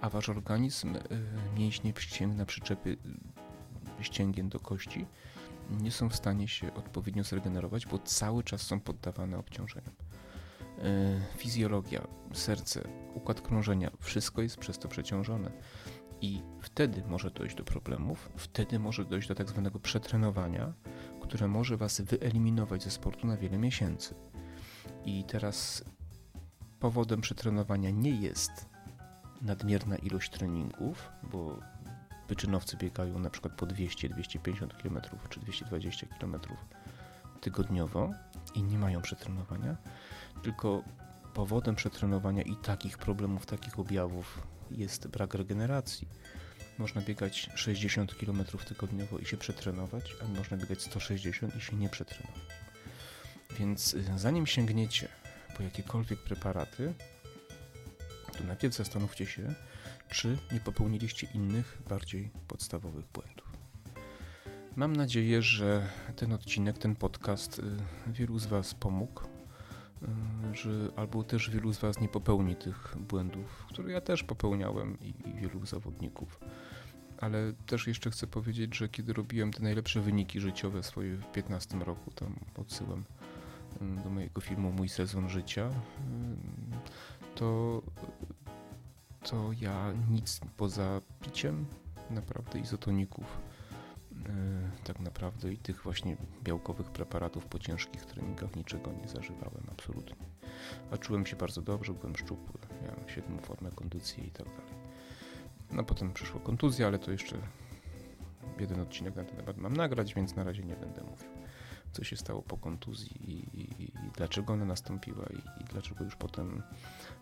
A 0.00 0.10
wasz 0.10 0.28
organizm, 0.28 0.96
y, 0.96 1.00
mięśnie 1.58 1.92
ścięgna, 1.98 2.46
przyczepy 2.46 2.96
ścięgien 4.04 4.48
do 4.48 4.60
kości 4.60 5.06
nie 5.70 5.90
są 5.90 6.08
w 6.08 6.16
stanie 6.16 6.48
się 6.48 6.74
odpowiednio 6.74 7.24
zregenerować, 7.24 7.86
bo 7.86 7.98
cały 7.98 8.42
czas 8.42 8.62
są 8.62 8.80
poddawane 8.80 9.38
obciążeniom. 9.38 9.94
Y, 10.78 11.36
fizjologia, 11.36 12.06
serce, 12.32 12.88
układ 13.14 13.40
krążenia, 13.40 13.90
wszystko 14.00 14.42
jest 14.42 14.56
przez 14.56 14.78
to 14.78 14.88
przeciążone. 14.88 15.50
I 16.20 16.42
wtedy 16.60 17.02
może 17.08 17.30
dojść 17.30 17.56
do 17.56 17.64
problemów, 17.64 18.30
wtedy 18.36 18.78
może 18.78 19.04
dojść 19.04 19.28
do 19.28 19.34
tak 19.34 19.48
zwanego 19.48 19.78
przetrenowania, 19.78 20.72
które 21.20 21.48
może 21.48 21.76
Was 21.76 22.00
wyeliminować 22.00 22.82
ze 22.82 22.90
sportu 22.90 23.26
na 23.26 23.36
wiele 23.36 23.58
miesięcy. 23.58 24.14
I 25.04 25.24
teraz 25.24 25.84
powodem 26.80 27.20
przetrenowania 27.20 27.90
nie 27.90 28.20
jest 28.20 28.68
nadmierna 29.42 29.96
ilość 29.96 30.30
treningów, 30.30 31.08
bo 31.32 31.60
wyczynowcy 32.28 32.76
biegają 32.76 33.18
na 33.18 33.30
przykład 33.30 33.54
po 33.54 33.66
200-250 33.66 34.82
km 34.82 35.00
czy 35.28 35.40
220 35.40 36.06
km 36.06 36.36
tygodniowo 37.40 38.10
i 38.54 38.62
nie 38.62 38.78
mają 38.78 39.02
przetrenowania, 39.02 39.76
tylko 40.42 40.82
powodem 41.34 41.76
przetrenowania 41.76 42.42
i 42.42 42.56
takich 42.56 42.98
problemów, 42.98 43.46
takich 43.46 43.78
objawów 43.78 44.46
jest 44.70 45.08
brak 45.08 45.34
regeneracji. 45.34 46.08
Można 46.78 47.00
biegać 47.00 47.50
60 47.54 48.14
km 48.14 48.44
tygodniowo 48.68 49.18
i 49.18 49.26
się 49.26 49.36
przetrenować, 49.36 50.16
a 50.24 50.38
można 50.38 50.56
biegać 50.56 50.82
160 50.82 51.56
i 51.56 51.60
się 51.60 51.76
nie 51.76 51.88
przetrenować. 51.88 52.40
Więc 53.58 53.94
y, 53.94 54.04
zanim 54.16 54.46
sięgniecie 54.46 55.08
po 55.56 55.62
jakiekolwiek 55.62 56.18
preparaty, 56.18 56.94
to 58.38 58.44
najpierw 58.44 58.74
zastanówcie 58.74 59.26
się, 59.26 59.54
czy 60.08 60.38
nie 60.52 60.60
popełniliście 60.60 61.26
innych, 61.34 61.78
bardziej 61.88 62.30
podstawowych 62.48 63.04
błędów. 63.12 63.46
Mam 64.76 64.96
nadzieję, 64.96 65.42
że 65.42 65.88
ten 66.16 66.32
odcinek, 66.32 66.78
ten 66.78 66.96
podcast 66.96 67.58
y, 67.58 67.62
wielu 68.06 68.38
z 68.38 68.46
Was 68.46 68.74
pomógł, 68.74 69.22
y, 69.22 70.06
że 70.54 70.70
albo 70.96 71.24
też 71.24 71.50
wielu 71.50 71.72
z 71.72 71.78
Was 71.78 72.00
nie 72.00 72.08
popełni 72.08 72.56
tych 72.56 72.96
błędów, 73.08 73.66
które 73.68 73.92
ja 73.92 74.00
też 74.00 74.22
popełniałem 74.22 75.00
i, 75.00 75.14
i 75.28 75.34
wielu 75.34 75.66
zawodników. 75.66 76.40
Ale 77.20 77.52
też 77.66 77.86
jeszcze 77.86 78.10
chcę 78.10 78.26
powiedzieć, 78.26 78.76
że 78.76 78.88
kiedy 78.88 79.12
robiłem 79.12 79.52
te 79.52 79.62
najlepsze 79.62 80.00
wyniki 80.00 80.40
życiowe 80.40 80.82
swoje 80.82 81.16
w 81.16 81.32
15 81.32 81.78
roku, 81.78 82.10
tam 82.10 82.36
odsyłam 82.56 83.04
y, 83.82 84.02
do 84.04 84.10
mojego 84.10 84.40
filmu 84.40 84.72
Mój 84.72 84.88
sezon 84.88 85.28
życia, 85.28 85.70
to, 87.34 87.82
to 89.30 89.50
ja 89.60 89.92
nic 90.10 90.40
poza 90.56 91.00
piciem 91.20 91.66
naprawdę 92.10 92.58
izotoników 92.58 93.26
E, 94.28 94.84
tak 94.84 95.00
naprawdę 95.00 95.52
i 95.52 95.58
tych 95.58 95.82
właśnie 95.82 96.16
białkowych 96.42 96.90
preparatów 96.90 97.46
po 97.46 97.58
ciężkich 97.58 98.04
treningach 98.04 98.56
niczego 98.56 98.92
nie 98.92 99.08
zażywałem 99.08 99.62
absolutnie. 99.72 100.26
A 100.90 100.96
czułem 100.96 101.26
się 101.26 101.36
bardzo 101.36 101.62
dobrze, 101.62 101.92
byłem 101.92 102.16
szczupły, 102.16 102.60
miałem 102.82 103.08
świetną 103.08 103.38
formę 103.38 103.70
kondycji 103.70 104.26
i 104.26 104.30
tak 104.30 104.46
dalej. 104.46 104.74
No 105.72 105.84
potem 105.84 106.12
przyszła 106.12 106.40
kontuzja, 106.40 106.86
ale 106.86 106.98
to 106.98 107.10
jeszcze 107.10 107.36
jeden 108.60 108.80
odcinek 108.80 109.16
na 109.16 109.24
ten 109.24 109.36
temat 109.36 109.56
mam 109.56 109.76
nagrać, 109.76 110.14
więc 110.14 110.36
na 110.36 110.44
razie 110.44 110.62
nie 110.62 110.76
będę 110.76 111.02
mówił, 111.02 111.28
co 111.92 112.04
się 112.04 112.16
stało 112.16 112.42
po 112.42 112.56
kontuzji 112.56 113.30
i, 113.30 113.60
i, 113.60 113.82
i 113.82 114.10
dlaczego 114.16 114.52
ona 114.52 114.64
nastąpiła 114.64 115.26
i, 115.26 115.62
i, 115.62 115.64
dlaczego 115.64 116.04
już 116.04 116.16
potem 116.16 116.62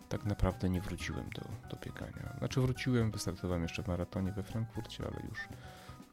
tak 0.09 0.25
naprawdę 0.25 0.69
nie 0.69 0.81
wróciłem 0.81 1.29
do, 1.29 1.69
do 1.69 1.85
biegania. 1.85 2.35
Znaczy 2.37 2.61
wróciłem, 2.61 3.11
wystartowałem 3.11 3.63
jeszcze 3.63 3.83
w 3.83 3.87
maratonie 3.87 4.31
we 4.31 4.43
Frankfurcie, 4.43 5.03
ale 5.03 5.27
już 5.29 5.39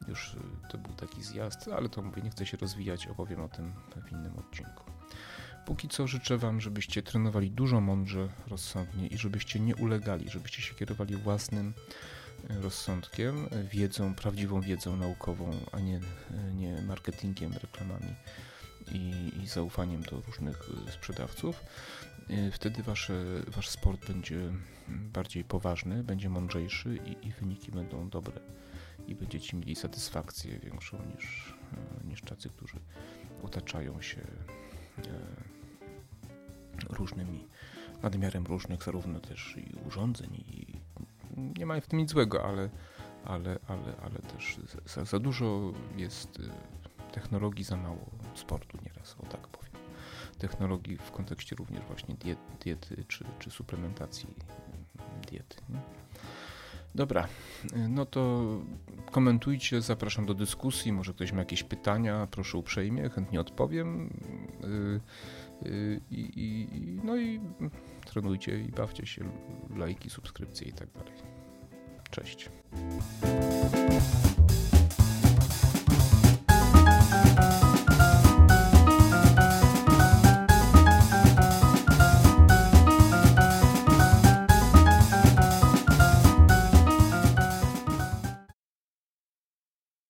już 0.07 0.33
y, 0.33 0.37
to 0.69 0.77
był 0.77 0.93
taki 0.93 1.23
zjazd, 1.23 1.69
ale 1.77 1.89
to 1.89 2.01
mówię, 2.01 2.21
nie 2.21 2.29
chcę 2.29 2.45
się 2.45 2.57
rozwijać, 2.57 3.07
opowiem 3.07 3.41
o 3.41 3.47
tym 3.47 3.73
w 4.07 4.11
innym 4.11 4.37
odcinku. 4.37 4.83
Póki 5.65 5.89
co 5.89 6.07
życzę 6.07 6.37
Wam, 6.37 6.61
żebyście 6.61 7.03
trenowali 7.03 7.51
dużo 7.51 7.81
mądrze, 7.81 8.29
rozsądnie 8.47 9.07
i 9.07 9.17
żebyście 9.17 9.59
nie 9.59 9.75
ulegali, 9.75 10.29
żebyście 10.29 10.61
się 10.61 10.75
kierowali 10.75 11.15
własnym 11.15 11.73
rozsądkiem, 12.49 13.49
wiedzą, 13.71 14.15
prawdziwą 14.15 14.61
wiedzą 14.61 14.97
naukową, 14.97 15.51
a 15.71 15.79
nie, 15.79 15.97
y, 15.97 16.53
nie 16.53 16.81
marketingiem, 16.81 17.53
reklamami 17.53 18.15
i, 18.91 19.31
i 19.43 19.47
zaufaniem 19.47 20.01
do 20.01 20.21
różnych 20.21 20.69
sprzedawców. 20.91 21.63
Wtedy 22.51 22.83
wasze, 22.83 23.13
wasz 23.47 23.69
sport 23.69 24.07
będzie 24.07 24.39
bardziej 24.87 25.43
poważny, 25.43 26.03
będzie 26.03 26.29
mądrzejszy 26.29 26.99
i, 27.05 27.27
i 27.27 27.31
wyniki 27.31 27.71
będą 27.71 28.09
dobre 28.09 28.39
i 29.07 29.15
będziecie 29.15 29.57
mieli 29.57 29.75
satysfakcję 29.75 30.59
większą 30.59 30.97
niż, 31.15 31.53
e, 31.73 32.07
niż 32.07 32.21
tacy, 32.21 32.49
którzy 32.49 32.79
otaczają 33.43 34.01
się 34.01 34.21
różnymi, 36.89 37.47
nadmiarem 38.03 38.45
różnych 38.45 38.83
zarówno 38.83 39.19
też 39.19 39.55
i 39.57 39.75
urządzeń 39.87 40.43
nie 41.57 41.65
ma 41.65 41.81
w 41.81 41.87
tym 41.87 41.99
nic 41.99 42.11
złego, 42.11 42.45
ale, 42.45 42.69
ale, 43.25 43.59
ale, 43.67 43.95
ale 44.03 44.19
też 44.19 44.59
za, 44.85 45.05
za 45.05 45.19
dużo 45.19 45.73
jest 45.97 46.39
e, 46.39 47.11
technologii, 47.11 47.63
za 47.63 47.77
mało 47.77 48.09
sportu 48.35 48.77
nieraz, 48.85 49.15
o 49.19 49.25
tak 49.25 49.47
powiem. 49.47 49.73
Technologii 50.37 50.97
w 50.97 51.11
kontekście 51.11 51.55
również 51.55 51.83
właśnie 51.85 52.15
diet, 52.15 52.39
diety 52.63 53.03
czy, 53.07 53.25
czy 53.39 53.51
suplementacji 53.51 54.27
diety. 55.31 55.57
Nie? 55.69 55.79
Dobra, 56.95 57.27
no 57.89 58.05
to 58.05 58.43
komentujcie, 59.11 59.81
zapraszam 59.81 60.25
do 60.25 60.33
dyskusji, 60.33 60.91
może 60.91 61.13
ktoś 61.13 61.31
ma 61.31 61.39
jakieś 61.39 61.63
pytania, 61.63 62.27
proszę 62.31 62.57
uprzejmie, 62.57 63.09
chętnie 63.09 63.41
odpowiem. 63.41 64.09
Y, 64.63 65.67
y, 65.67 66.01
I, 66.11 66.31
i, 66.35 66.67
no 67.03 67.17
i 67.17 67.39
trenujcie 68.05 68.59
i 68.59 68.71
bawcie 68.71 69.05
się, 69.05 69.31
lajki, 69.75 70.09
subskrypcje 70.09 70.67
i 70.67 70.73
tak 70.73 70.91
dalej. 70.91 71.12
Cześć. 72.13 72.49